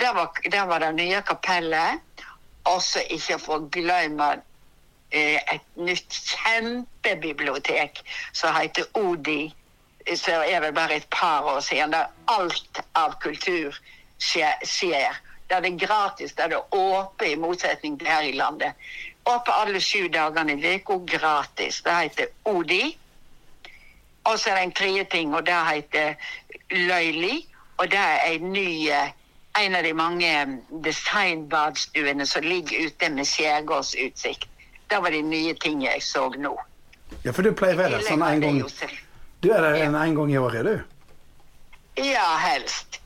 Der 0.00 0.14
var, 0.14 0.30
der 0.50 0.66
var 0.66 0.80
det 0.80 0.92
nye 0.96 1.22
kapellet. 1.22 2.00
Også 2.64 3.02
ikke 3.10 3.38
for 3.42 3.58
å 3.60 3.68
glemme 3.74 4.30
eh, 5.10 5.38
et 5.54 5.64
nytt 5.76 6.14
kjempebibliotek 6.32 8.02
som 8.32 8.54
heter 8.56 8.86
Odi. 8.98 9.52
Så 10.16 10.34
er 10.42 10.62
vel 10.64 10.72
bare 10.74 10.96
et 10.98 11.08
par 11.10 11.44
år 11.46 11.60
siden. 11.62 11.92
Der 11.94 12.08
alt 12.30 12.80
av 12.98 13.18
kultur 13.22 13.76
skjer. 14.18 14.58
skjer. 14.66 15.20
Der 15.50 15.60
det 15.60 15.72
er 15.74 15.86
gratis, 15.86 16.32
der 16.32 16.48
det 16.48 16.56
er 16.56 16.74
åpent, 16.74 17.28
i 17.28 17.36
motsetning 17.36 17.98
til 17.98 18.08
her 18.08 18.22
i 18.24 18.32
landet. 18.32 18.72
Åpent 19.24 19.54
alle 19.54 19.80
sju 19.80 20.08
dagene 20.08 20.52
i 20.58 20.74
uka, 20.76 20.98
gratis. 21.06 21.82
Det 21.82 21.90
heter 21.90 22.26
ODI. 22.42 22.96
Og 24.22 24.38
så 24.38 24.50
er 24.50 24.54
det 24.54 24.62
en 24.62 24.72
tredje 24.72 25.04
ting, 25.04 25.34
og 25.34 25.46
det 25.46 25.58
heter 25.68 26.14
Løyli. 26.70 27.46
Og 27.76 27.90
det 27.90 27.98
er 27.98 28.36
en 28.36 28.52
ny 28.52 28.88
eh, 28.90 29.10
en 29.58 29.74
av 29.74 29.82
de 29.82 29.92
mange 29.94 30.60
designbadstuene 30.84 32.26
som 32.26 32.44
ligger 32.44 32.86
ute 32.86 33.10
med 33.10 33.28
skjærgårdsutsikt. 33.28 34.48
Det 34.88 35.00
var 35.02 35.12
de 35.12 35.22
nye 35.22 35.54
tingene 35.60 35.90
jeg 35.90 36.04
så 36.06 36.28
nå. 36.36 36.54
Ja, 37.24 37.32
for 37.32 37.44
du 37.44 37.52
pleier 37.56 37.76
der 37.76 38.00
sånn 38.06 38.24
en 38.24 38.40
gang 38.40 38.62
Du 39.42 39.50
er 39.52 39.60
der 39.60 39.76
en, 39.84 39.96
en 39.98 40.16
gang 40.16 40.32
i 40.32 40.38
året, 40.40 40.64
du? 40.64 42.00
Ja, 42.00 42.24
helst. 42.40 43.01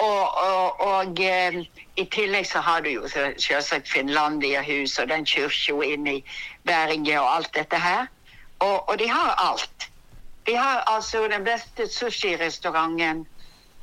Og, 0.00 0.38
og, 0.48 0.80
og 0.80 1.20
eh, 1.20 1.60
i 1.96 2.04
tillegg 2.08 2.46
så 2.48 2.62
har 2.64 2.80
du 2.80 2.88
jo 2.88 3.08
selvsagt 3.10 3.88
Finlandia-hus 3.88 4.98
og 4.98 5.10
den 5.10 5.26
kirka 5.28 5.82
inne 5.84 6.14
i 6.20 6.24
Bergen 6.64 7.06
og 7.18 7.28
alt 7.36 7.52
dette 7.54 7.76
her. 7.76 8.06
Og, 8.60 8.88
og 8.88 8.98
de 8.98 9.08
har 9.08 9.34
alt. 9.50 9.90
De 10.46 10.56
har 10.56 10.84
altså 10.86 11.28
den 11.28 11.44
beste 11.44 11.88
sushirestauranten 11.92 13.26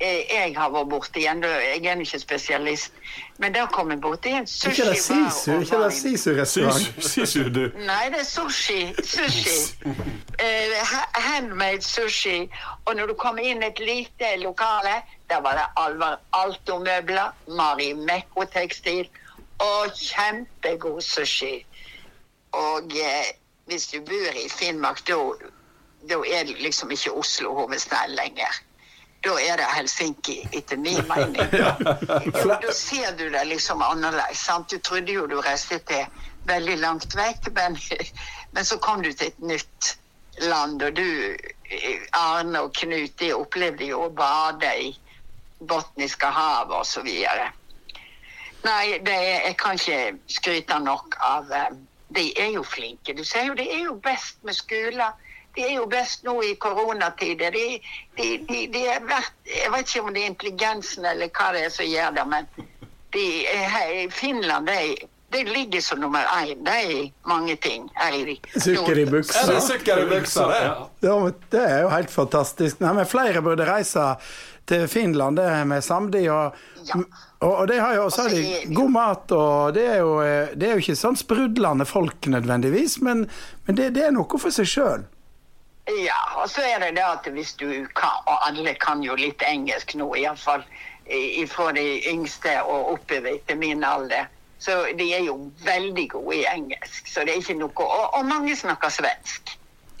eh, 0.00 0.24
jeg 0.30 0.54
har 0.56 0.70
vært 0.74 0.90
borti. 0.90 1.22
Jeg 1.24 1.38
er 1.86 2.00
ikke 2.02 2.18
spesialist, 2.18 2.92
men 3.38 3.54
der 3.54 3.66
kom 3.66 3.90
jeg 3.90 4.00
borti 4.00 4.34
en 4.34 4.46
Ikke 4.70 4.88
det 4.90 4.98
sushibar 5.02 5.30
sisu? 5.30 5.60
Ikke 5.60 5.82
det 5.84 5.92
sisu-restaurant? 5.92 7.04
Sisu, 7.04 7.42
du. 7.54 7.64
Nei, 7.86 8.04
det 8.10 8.24
er 8.24 8.28
sushi. 8.28 8.94
Sushi. 9.04 9.58
Eh, 10.38 10.90
handmade 11.14 11.82
sushi. 11.82 12.50
Og 12.84 12.94
når 12.96 13.06
du 13.06 13.14
kommer 13.18 13.42
inn 13.42 13.62
i 13.62 13.66
et 13.66 13.80
lite 13.82 14.36
lokale, 14.38 15.00
der 15.28 15.40
var 15.40 15.54
det 15.58 15.66
Alvar 15.76 16.20
Alto-møbler, 16.32 17.34
Marimekko-tekstil 17.48 19.08
og 19.58 19.92
kjempegod 19.94 21.00
sushi. 21.00 21.66
Og 22.52 22.96
eh, 22.96 23.34
hvis 23.66 23.86
du 23.86 24.00
bor 24.00 24.38
i 24.44 24.48
Finnmark, 24.48 25.02
da 26.08 26.22
er 26.24 26.44
det 26.48 26.62
liksom 26.62 26.90
ikke 26.90 27.12
Oslo 27.12 27.54
hovedstad 27.54 28.08
lenger. 28.08 28.62
Da 29.24 29.34
er 29.42 29.56
det 29.56 29.66
Helsinki, 29.74 30.48
etter 30.52 30.76
min 30.76 31.02
mening. 31.12 31.50
Da 31.50 32.72
ser 32.72 33.16
du 33.18 33.28
det 33.28 33.46
liksom 33.46 33.82
annerledes. 33.82 34.38
Sant? 34.38 34.70
Du 34.70 34.78
trodde 34.78 35.12
jo 35.12 35.26
du 35.26 35.40
reiste 35.40 35.78
til 35.78 36.06
veldig 36.48 36.78
langt 36.78 37.16
vekk, 37.16 37.50
men, 37.54 37.78
men 38.54 38.64
så 38.64 38.78
kom 38.78 39.02
du 39.02 39.12
til 39.12 39.26
et 39.26 39.40
nytt 39.40 39.98
land, 40.40 40.82
og 40.82 40.96
du, 40.96 41.36
Arne 42.12 42.60
og 42.60 42.72
Knut, 42.78 43.18
de 43.20 43.32
opplevde 43.34 43.90
jo 43.90 44.04
å 44.06 44.12
bade 44.14 44.70
i 44.80 44.92
Botniske 45.60 46.26
havet 46.26 46.86
videre. 47.04 47.50
Nei, 48.64 48.98
det 49.06 49.14
er, 49.14 49.40
jeg 49.46 49.56
kan 49.58 49.78
ikke 49.78 50.18
skryte 50.26 50.78
nok 50.82 51.16
av 51.22 51.52
eh, 51.54 51.70
De 52.14 52.24
er 52.40 52.54
jo 52.54 52.62
flinke. 52.64 53.12
Du 53.14 53.24
ser 53.24 53.50
jo, 53.50 53.54
de 53.54 53.66
er 53.68 53.84
jo 53.84 53.98
best 54.02 54.38
med 54.42 54.56
skoler. 54.56 55.12
De 55.56 55.64
er 55.66 55.74
jo 55.76 55.84
best 55.90 56.24
nå 56.24 56.38
i 56.42 56.54
koronatider. 56.60 57.52
De, 57.52 57.78
de, 58.16 58.28
de, 58.48 58.62
de 58.72 58.86
er 58.88 59.04
verdt, 59.04 59.34
jeg 59.44 59.72
vet 59.74 59.92
ikke 59.92 60.06
om 60.06 60.14
det 60.14 60.22
er 60.22 60.32
intelligensen 60.32 61.04
eller 61.04 61.30
hva 61.36 61.52
det 61.54 61.66
er 61.66 61.74
som 61.74 61.88
gjør 61.88 62.16
det, 62.16 62.26
men 62.30 62.48
de 63.12 63.26
er 63.52 64.10
Finland 64.14 64.68
de, 64.70 64.96
de 65.32 65.44
ligger 65.44 65.84
som 65.84 66.00
nummer 66.00 66.24
én. 66.38 66.64
Det 66.64 66.76
er 66.78 67.10
mange 67.28 67.56
ting 67.56 67.88
i 67.92 68.38
Sukker 68.56 68.98
i 68.98 69.02
Er 69.02 69.10
buksa. 69.10 69.46
det 69.52 69.62
sukker 69.62 70.02
i 70.04 70.06
buksa, 70.08 70.46
det? 70.48 70.62
Ja, 71.08 71.18
det 71.52 71.64
er 71.64 71.82
jo 71.82 71.88
helt 71.92 72.10
fantastisk. 72.10 72.80
Nei, 72.80 72.92
men 72.96 73.06
flere 73.06 73.42
burde 73.42 73.68
reise 73.68 74.14
til 74.68 74.86
Finland, 74.88 75.36
det 75.40 75.48
med 75.66 75.84
samdi. 75.84 76.26
Og, 76.32 76.56
Ja. 76.88 76.94
og, 77.40 77.52
og 77.52 77.68
det 77.68 77.80
har 77.80 77.94
jo 77.94 78.04
også 78.06 78.28
de 78.32 78.74
god 78.74 78.90
mat, 78.94 79.32
og 79.32 79.74
det 79.76 79.86
er 79.94 79.98
jo, 80.00 80.14
eh, 80.24 80.54
det 80.56 80.68
er 80.68 80.76
jo 80.76 80.82
ikke 80.84 80.96
sånn 80.96 81.16
sprudlende 81.20 81.84
folk 81.86 82.26
nødvendigvis, 82.32 83.00
men, 83.04 83.26
men 83.66 83.76
det, 83.76 83.90
det 83.96 84.06
er 84.06 84.14
noe 84.16 84.38
for 84.40 84.54
seg 84.54 84.68
sjøl. 84.70 85.04
Ja, 86.04 86.18
og 86.42 86.48
så 86.52 86.60
er 86.68 86.82
det 86.84 86.94
det 86.98 87.04
at 87.04 87.28
hvis 87.32 87.54
du 87.60 87.68
kan, 87.96 88.18
og 88.28 88.42
alle 88.48 88.74
kan 88.80 89.00
jo 89.04 89.14
litt 89.16 89.40
engelsk 89.48 89.94
nå, 89.96 90.10
iallfall 90.20 90.64
fra 91.48 91.70
de 91.72 91.84
yngste 92.10 92.58
og 92.68 92.90
oppover 92.92 93.38
til 93.48 93.56
min 93.56 93.84
alder. 93.84 94.26
Så 94.60 94.74
de 94.98 95.06
er 95.14 95.22
jo 95.24 95.36
veldig 95.64 96.04
gode 96.12 96.36
i 96.36 96.44
engelsk. 96.50 97.06
Så 97.08 97.24
det 97.24 97.32
er 97.32 97.40
ikke 97.40 97.54
noe 97.60 97.72
Og, 97.86 98.14
og 98.18 98.24
mange 98.26 98.56
snakker 98.56 98.90
svensk. 98.92 99.54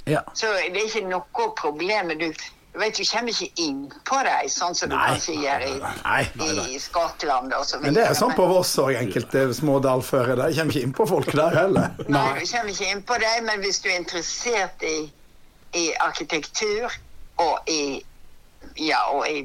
Ja. 0.08 0.20
Så 0.34 0.50
det 0.72 0.76
er 0.82 0.88
ikke 0.90 1.08
noe 1.08 1.48
problem. 1.56 2.12
Du, 2.20 2.26
du 2.78 2.84
vet, 2.84 2.96
du 2.96 3.04
kommer 3.04 3.32
ikke 3.32 3.62
inn 3.64 3.78
på 4.06 4.18
dem, 4.22 4.50
sånn 4.54 4.76
som 4.78 4.92
du 4.92 4.94
kanskje 4.94 5.34
gjør 5.34 5.64
i, 5.66 5.70
Nei, 5.82 6.20
nei, 6.38 6.50
nei. 6.54 6.66
i 6.76 6.78
Skottland 6.78 7.50
og 7.56 7.64
så. 7.66 7.80
Men 7.82 7.96
det 7.96 8.04
er 8.06 8.14
sånn 8.14 8.36
på 8.38 8.46
Voss 8.46 8.70
òg, 8.78 8.92
enkelte 9.00 9.48
små 9.56 9.80
dalfører. 9.82 10.38
De 10.38 10.54
kommer 10.54 10.76
ikke 10.76 10.86
inn 10.86 10.94
på 10.94 11.06
folk 11.10 11.32
der 11.34 11.56
heller. 11.58 11.96
Nei, 12.06 12.26
du 12.38 12.46
kommer 12.46 12.70
ikke 12.70 12.92
inn 12.92 13.02
på 13.08 13.18
dem, 13.18 13.48
men 13.50 13.64
hvis 13.66 13.82
du 13.82 13.90
er 13.90 13.98
interessert 13.98 14.86
i, 14.86 14.96
i 15.74 15.84
arkitektur 16.06 16.94
og 17.42 17.66
i, 17.66 17.98
ja, 18.78 19.02
og 19.10 19.26
i 19.26 19.42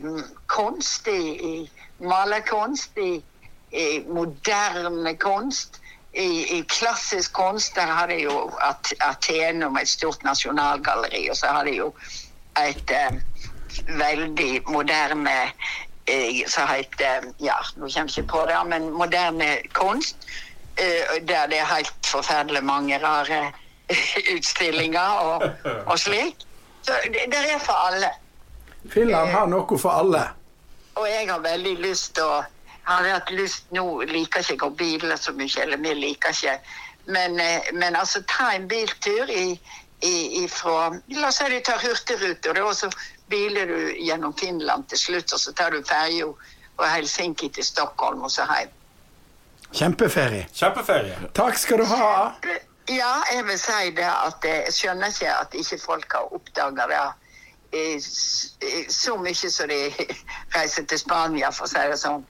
kunst, 0.53 1.09
i, 1.09 1.33
i 1.33 2.05
malerkunst, 2.05 3.01
i, 3.01 3.15
i 3.73 3.87
moderne 4.13 5.15
kunst, 5.17 5.81
i, 6.13 6.59
i 6.59 6.61
klassisk 6.69 7.33
kunst, 7.33 7.73
der 7.73 7.89
har 7.89 8.13
de 8.13 8.19
jo 8.21 8.51
At 8.61 8.93
Atene 9.01 9.71
med 9.73 9.87
et 9.87 9.89
stort 9.89 10.21
nasjonalgalleri, 10.21 11.25
og 11.33 11.39
så 11.41 11.49
har 11.49 11.65
de 11.65 11.79
jo 11.79 11.89
et 12.59 12.91
eh, 12.91 13.17
veldig 13.87 14.61
moderne 14.67 15.35
eh, 16.07 16.43
som 16.47 16.67
heter 16.67 17.29
Ja, 17.39 17.57
nå 17.75 17.87
kommer 17.87 18.11
jeg 18.11 18.17
ikke 18.17 18.29
på 18.31 18.45
det, 18.49 18.59
men 18.69 18.89
moderne 18.91 19.57
kunst. 19.73 20.17
eh, 20.77 21.27
der 21.27 21.47
det 21.47 21.59
er 21.59 21.75
helt 21.75 22.05
forferdelig 22.05 22.63
mange 22.63 22.97
rare 23.03 23.51
utstillinger 24.35 24.99
og, 24.99 25.43
og 25.85 25.99
slik. 25.99 26.35
Så 26.81 26.93
det, 27.05 27.27
det 27.31 27.53
er 27.53 27.59
for 27.59 27.73
alle. 27.87 28.09
Finland 28.89 29.29
har 29.29 29.45
noe 29.47 29.77
for 29.79 29.89
alle. 29.89 30.27
Og 30.95 31.07
jeg 31.09 31.29
har 31.29 31.39
veldig 31.39 31.77
lyst 31.79 32.15
til 32.15 32.23
å 32.23 32.43
har 32.83 33.09
hatt 33.09 33.31
lyst 33.31 33.69
Nå 33.71 33.85
liker 34.09 34.43
ikke 34.43 34.53
jeg 34.53 34.63
å 34.65 34.75
bile 34.79 35.17
så 35.17 35.33
mye, 35.35 35.61
eller 35.63 35.79
vi 35.79 35.93
liker 35.99 36.35
ikke. 36.35 36.57
Men, 37.05 37.39
eh, 37.39 37.71
men 37.73 37.95
altså, 37.95 38.23
ta 38.27 38.53
en 38.55 38.67
biltur 38.67 39.31
i, 39.31 39.59
i, 40.03 40.43
ifra 40.43 40.89
La 41.07 41.27
oss 41.29 41.39
si 41.39 41.49
du 41.49 41.59
tar 41.63 41.79
Hurtigruta, 41.83 42.53
og 42.63 42.75
så 42.75 42.89
biler 43.31 43.67
du 43.67 43.79
gjennom 44.03 44.35
Finland 44.37 44.87
til 44.91 44.99
slutt, 44.99 45.33
og 45.33 45.39
så 45.39 45.53
tar 45.55 45.71
du 45.71 45.83
ferja 45.87 46.27
fra 46.75 46.91
Helsinki 46.95 47.49
til 47.49 47.65
Stockholm, 47.65 48.23
og 48.23 48.31
så 48.31 48.47
hjem. 48.49 48.71
Kjempeferie. 49.73 50.45
Kjempeferie. 50.53 51.17
Takk 51.33 51.57
skal 51.57 51.81
du 51.81 51.85
ha. 51.89 52.35
Ja, 52.91 53.13
jeg 53.31 53.45
vil 53.47 53.59
si 53.59 53.91
det 53.97 54.05
at 54.05 54.45
jeg 54.45 54.73
skjønner 54.75 55.13
ikke 55.13 55.33
at 55.33 55.55
ikke 55.57 55.79
folk 55.81 56.13
har 56.13 56.33
oppdaga 56.35 56.85
det 56.91 57.03
så 58.93 59.15
mye 59.17 59.49
som 59.49 59.71
de 59.71 59.79
reiser 60.55 60.85
til 60.85 60.99
Spania, 60.99 61.49
for 61.49 61.65
å 61.65 61.71
si 61.71 61.87
det 61.89 61.97
sånn. 62.01 62.25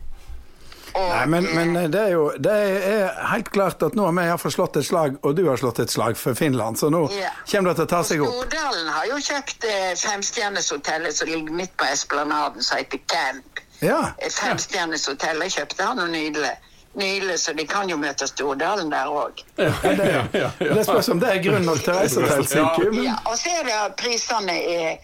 Og, 0.96 1.10
Nei, 1.10 1.26
men, 1.26 1.46
eh, 1.48 1.54
men 1.56 1.92
det 1.92 2.02
er 2.02 2.12
jo 2.14 2.26
det 2.38 2.52
er 2.54 3.14
helt 3.32 3.50
klart 3.54 3.82
at 3.84 3.96
nå 3.98 4.04
har 4.06 4.14
vi 4.18 4.26
iallfall 4.30 4.52
slått 4.54 4.78
et 4.78 4.86
slag, 4.86 5.16
og 5.26 5.36
du 5.36 5.44
har 5.50 5.58
slått 5.58 5.80
et 5.82 5.90
slag 5.90 6.18
for 6.18 6.34
Finland, 6.38 6.78
så 6.78 6.90
nå 6.94 7.06
Ja. 7.18 7.32
kommer 7.52 7.70
det 7.74 7.76
til 7.82 7.86
å 7.86 7.92
ta 7.96 8.02
seg 8.04 8.22
opp. 8.22 8.36
Stordalen 8.44 8.88
har 8.94 9.06
jo 9.10 9.18
kjøpt 9.18 9.66
eh, 9.70 9.94
femstjerneshotellet 9.98 11.16
som 11.18 11.28
ligger 11.28 11.52
midt 11.64 11.74
på 11.78 11.86
Esplanaden, 11.92 12.62
som 12.64 12.78
heter 12.78 13.02
Camp. 13.08 13.64
Ja. 13.82 14.12
Et 14.20 14.32
femstjerneshotellet 14.34 15.52
kjøpte 15.58 15.84
han 15.84 15.98
jo 16.00 16.06
nydelig 16.14 16.54
Nylig, 16.94 17.40
så 17.42 17.56
de 17.58 17.64
kan 17.66 17.90
jo 17.90 17.96
møte 17.98 18.28
Stordalen 18.30 18.92
der 18.94 19.08
òg. 19.10 19.40
Det 19.58 20.84
spørs 20.86 21.08
om 21.10 21.20
det 21.24 21.30
er 21.32 21.40
grunn 21.42 21.66
nok 21.66 21.80
til 21.82 21.90
å 21.90 21.96
reise 21.98 22.22
til 22.22 22.30
Helsinki. 22.30 22.90
Men 22.94 23.04
Ja, 23.08 23.16
og 23.26 23.34
så 23.40 23.50
er 23.50 23.64
det 23.66 23.74
at 23.80 23.96
prisene 23.98 24.54
er, 24.62 25.00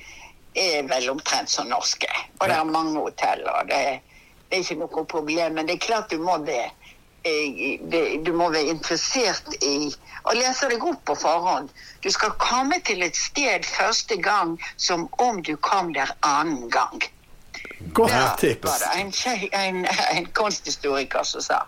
er 0.54 0.84
vel 0.89 1.10
omtrent 1.15 1.49
som 1.49 1.65
norske. 1.71 2.10
Og 2.39 2.45
det 2.45 2.56
er 2.60 2.69
mange 2.69 2.93
hotell, 3.08 3.41
og 3.49 3.71
det, 3.71 3.82
det 4.49 4.57
er 4.57 4.63
ikke 4.65 4.79
noe 4.81 5.05
problem. 5.05 5.53
Men 5.53 5.67
det 5.67 5.77
er 5.77 5.83
klart 5.85 6.12
du 6.12 6.17
må 6.17 6.38
det. 6.45 6.71
eh, 7.23 8.19
du 8.25 8.31
må 8.33 8.49
være 8.49 8.71
interessert 8.71 9.55
i 9.62 9.91
å 10.23 10.35
lese 10.38 10.69
deg 10.71 10.83
opp 10.83 11.03
på 11.05 11.15
forhånd. 11.19 11.69
Du 12.03 12.09
skal 12.12 12.31
komme 12.39 12.79
til 12.88 13.03
et 13.03 13.15
sted 13.15 13.65
første 13.67 14.17
gang 14.23 14.57
som 14.77 15.07
om 15.19 15.41
du 15.43 15.55
kom 15.57 15.93
der 15.93 16.12
annen 16.21 16.69
gang. 16.69 17.03
godt 17.93 18.12
var 18.12 18.35
tips. 18.39 18.79
det 18.79 19.01
en, 19.01 19.13
en, 19.53 19.85
en 20.17 20.25
kunsthistoriker 20.25 21.23
som 21.23 21.41
sa. 21.41 21.63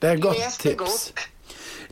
Det 0.00 0.10
er 0.10 0.16
godt 0.16 0.38
Les 0.38 0.56
tips. 0.56 1.12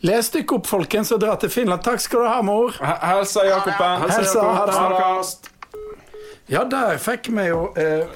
Les 0.00 0.30
dere 0.30 0.54
opp, 0.54 0.66
folkens, 0.66 1.10
og 1.12 1.20
dra 1.20 1.34
til 1.36 1.50
Finland. 1.50 1.82
Takk 1.82 2.00
skal 2.00 2.22
du 2.22 2.28
ha, 2.30 2.40
mor. 2.42 2.76
Helsa, 2.80 3.42
Jakob. 3.48 3.72
Helsa, 4.06 4.42
ha 4.42 4.66
det. 4.66 4.76
Podkast. 4.78 5.57
Ja, 6.48 6.62
der 6.64 6.96
fikk 6.96 7.26
vi 7.36 7.42
jo 7.50 7.74
eh, 7.76 8.06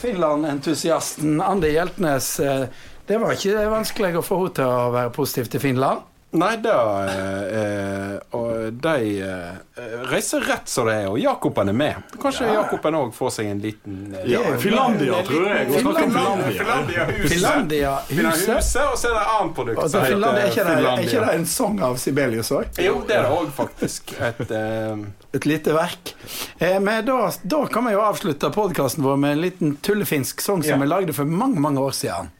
Finland-entusiasten 0.00 1.36
Andi 1.44 1.74
Hjeltnes. 1.74 2.40
Eh, 2.40 2.62
det 3.04 3.18
var 3.20 3.34
ikke 3.36 3.66
vanskelig 3.68 4.14
å 4.16 4.22
få 4.24 4.38
henne 4.40 4.54
til 4.56 4.70
å 4.72 4.86
være 4.94 5.12
positiv 5.12 5.50
til 5.52 5.60
Finland. 5.60 6.00
Nei, 6.34 6.56
da 6.58 6.76
eh, 7.06 7.58
eh, 7.58 8.14
og 8.34 8.72
de 8.82 9.10
eh, 9.22 9.84
reiser 10.10 10.42
rett 10.48 10.66
som 10.68 10.88
det 10.90 10.96
er, 11.04 11.06
og 11.12 11.18
Jakoben 11.22 11.70
er 11.70 11.76
med. 11.78 12.08
Kanskje 12.18 12.48
Jakoben 12.50 12.96
òg 12.98 13.12
får 13.14 13.30
seg 13.36 13.50
en 13.52 13.60
liten 13.62 14.00
eh, 14.18 14.24
Ja, 14.32 14.40
Finlandia, 14.58 15.20
tror 15.28 15.46
jeg. 15.46 15.68
Finlandia. 15.76 16.50
Finlandia-huset. 16.58 17.30
Finlandia-huset. 17.36 18.10
Finlandia-huset, 18.10 18.82
Og 18.90 18.98
så 18.98 19.12
er 19.12 19.14
det 19.14 19.22
et 19.22 19.32
annet 19.36 19.54
produkt. 19.60 19.82
Altså, 19.84 20.02
Finlandia, 20.08 20.42
er, 20.42 20.50
ikke 20.50 20.66
det, 20.66 20.76
er 20.90 21.06
ikke 21.06 21.24
det 21.28 21.38
en 21.38 21.46
sang 21.54 21.80
av 21.86 21.96
Sibelius 22.02 22.50
òg? 22.58 22.82
Jo, 22.82 22.96
det 23.06 23.18
er 23.20 23.28
det 23.28 23.34
òg, 23.38 23.50
faktisk. 23.62 24.14
Et, 24.32 24.44
eh, 24.58 25.06
Et 25.38 25.46
lite 25.50 25.74
verk. 25.74 26.14
Eh, 26.58 26.80
men 26.82 27.04
da, 27.06 27.20
da 27.42 27.62
kan 27.70 27.86
vi 27.86 27.94
jo 27.94 28.02
avslutte 28.10 28.50
podkasten 28.54 29.06
vår 29.06 29.16
med 29.22 29.36
en 29.38 29.44
liten 29.46 29.76
tullefinsk 29.86 30.42
sang 30.42 30.62
som 30.66 30.74
Ja. 30.76 30.82
vi 30.82 30.90
lagde 30.90 31.14
for 31.14 31.24
mange 31.30 31.60
mange 31.62 31.78
år 31.82 31.94
siden. 31.94 32.30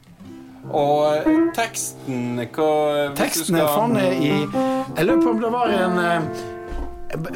Og 0.71 1.27
eh, 1.27 1.39
teksten 1.55 2.39
hva, 2.55 3.13
Teksten 3.17 3.59
er 3.59 3.67
funnet 3.69 4.17
i 4.17 4.31
Jeg 4.33 5.05
lurer 5.07 5.21
på 5.23 5.33
om 5.35 5.41
det 5.43 5.51
var 5.53 5.73
en 5.75 5.99
eh, 6.01 6.43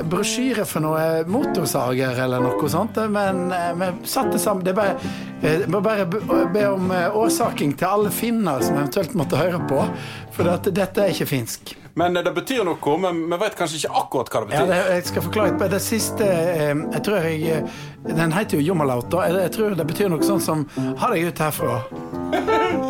brosjyre 0.09 0.65
for 0.67 0.83
noe 0.83 1.03
motorsager 1.29 2.17
eller 2.25 2.41
noe 2.43 2.69
sånt. 2.71 2.97
Men 3.13 3.45
eh, 3.55 3.69
vi 3.79 3.91
satte 4.09 4.39
sammen 4.41 4.65
Det 4.65 4.73
er 4.73 4.79
bare, 4.79 5.11
eh, 5.45 5.67
må 5.71 5.79
bare 5.85 6.07
be, 6.09 6.65
om 6.73 6.89
eh, 6.91 7.15
årsaking 7.15 7.77
til 7.79 7.87
alle 7.87 8.11
finner 8.11 8.63
som 8.65 8.79
eventuelt 8.81 9.13
måtte 9.19 9.39
høre 9.39 9.61
på. 9.69 9.85
For 10.35 10.49
at 10.51 10.67
dette 10.73 11.03
er 11.05 11.13
ikke 11.13 11.29
finsk. 11.29 11.75
Men 11.99 12.17
eh, 12.17 12.23
det 12.25 12.33
betyr 12.35 12.65
noe, 12.67 12.97
men 13.05 13.23
vi 13.31 13.39
vet 13.45 13.55
kanskje 13.59 13.79
ikke 13.83 13.95
akkurat 14.03 14.33
hva 14.33 14.43
det 14.43 14.53
Ja, 14.57 14.65
betyr. 14.65 14.73
det, 14.73 14.97
jeg 14.97 15.07
skal 15.13 15.25
forklare 15.29 15.55
på 15.59 15.69
Det 15.71 15.81
siste 15.83 16.27
eh, 16.33 16.75
Jeg 16.95 17.01
tror 17.07 17.25
jeg 17.29 17.41
eh, 17.55 17.79
Den 18.19 18.35
heter 18.35 18.59
jo 18.59 18.67
Jommalauta. 18.71 19.23
Jeg, 19.29 19.39
jeg 19.47 19.55
tror 19.57 19.77
det 19.79 19.87
betyr 19.93 20.11
noe 20.13 20.25
sånt 20.27 20.45
som 20.45 20.65
Ha 21.01 21.13
deg 21.13 21.29
ut 21.29 21.43
herfra. 21.45 21.79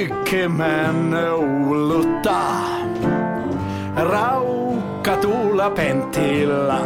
liikkemen 0.00 1.14
ulutta. 1.68 2.40
Raukka 3.96 5.16
tuulla 5.16 5.70
pentillä, 5.70 6.80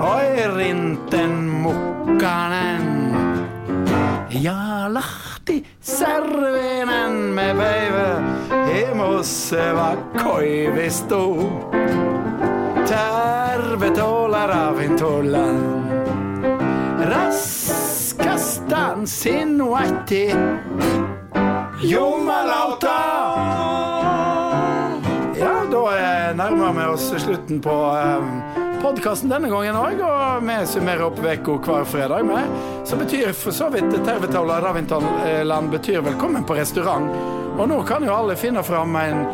Oirinten 0.00 1.30
mukkanen. 1.30 3.10
Ja 4.30 4.94
lahti 4.94 5.66
särvenen 5.80 7.12
me 7.12 7.54
päivä, 7.58 8.22
himusseva 8.74 9.96
koivistuu. 10.24 11.70
Tervetuloa 12.88 14.46
ravintolaan. 14.46 15.90
Raskas 17.04 18.62
tanssin 18.68 19.64
whitey 19.64 20.30
Jumalauta! 21.82 22.96
Ja, 25.38 25.52
da 25.72 25.82
nærmer 26.36 26.72
vi 26.72 26.86
oss 26.92 27.06
slutten 27.22 27.60
på 27.64 27.72
eh, 27.96 28.58
podkasten 28.82 29.32
denne 29.32 29.48
gangen 29.48 29.78
òg. 29.80 30.02
Og 30.04 30.44
vi 30.44 30.58
summerer 30.68 31.06
opp 31.06 31.22
uka 31.24 31.56
hver 31.64 31.86
fredag 31.88 32.26
med. 32.28 32.52
Så 32.84 32.98
betyr 33.00 33.32
for 33.32 33.56
så 33.56 33.70
vidt 33.72 33.96
Tervetavla 34.04 34.60
Ravintoland 34.60 35.70
betyr 35.72 36.04
velkommen 36.04 36.44
på 36.44 36.58
restaurant. 36.58 37.08
Og 37.56 37.68
nå 37.68 37.80
kan 37.88 38.04
jo 38.04 38.12
alle 38.12 38.36
finne 38.36 38.62
fram 38.62 38.96
en, 39.00 39.24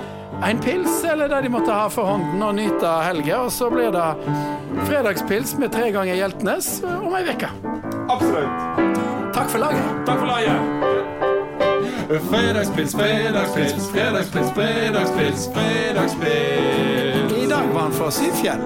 en 0.47 0.63
pils 0.63 1.03
eller 1.05 1.33
det 1.33 1.43
de 1.49 1.51
måtte 1.51 1.75
ha 1.75 1.89
for 1.91 2.13
hånden 2.15 2.47
og 2.47 2.55
nyte 2.61 2.93
helga. 3.09 3.41
Og 3.49 3.51
så 3.55 3.73
blir 3.75 3.91
det 3.91 4.07
fredagspils 4.87 5.57
med 5.59 5.75
tre 5.75 5.91
ganger 5.95 6.15
Hjeltnes 6.15 6.77
om 6.95 7.19
ei 7.19 7.27
uke. 7.27 7.51
Absolutt. 8.07 8.95
Takk 9.35 9.51
for 9.51 9.67
laget. 9.67 9.91
Takk 10.07 10.23
for 10.23 10.31
laget. 10.31 10.96
Fredagspils, 12.07 12.93
fredagspils, 12.95 13.91
fredagspils, 13.91 14.51
fredagspils, 14.55 15.49
fredagspils. 15.55 17.33
I 17.33 17.47
dag 17.49 17.75
var 17.75 17.81
han 17.81 17.93
fra 17.93 18.11
Syfjell. 18.11 18.61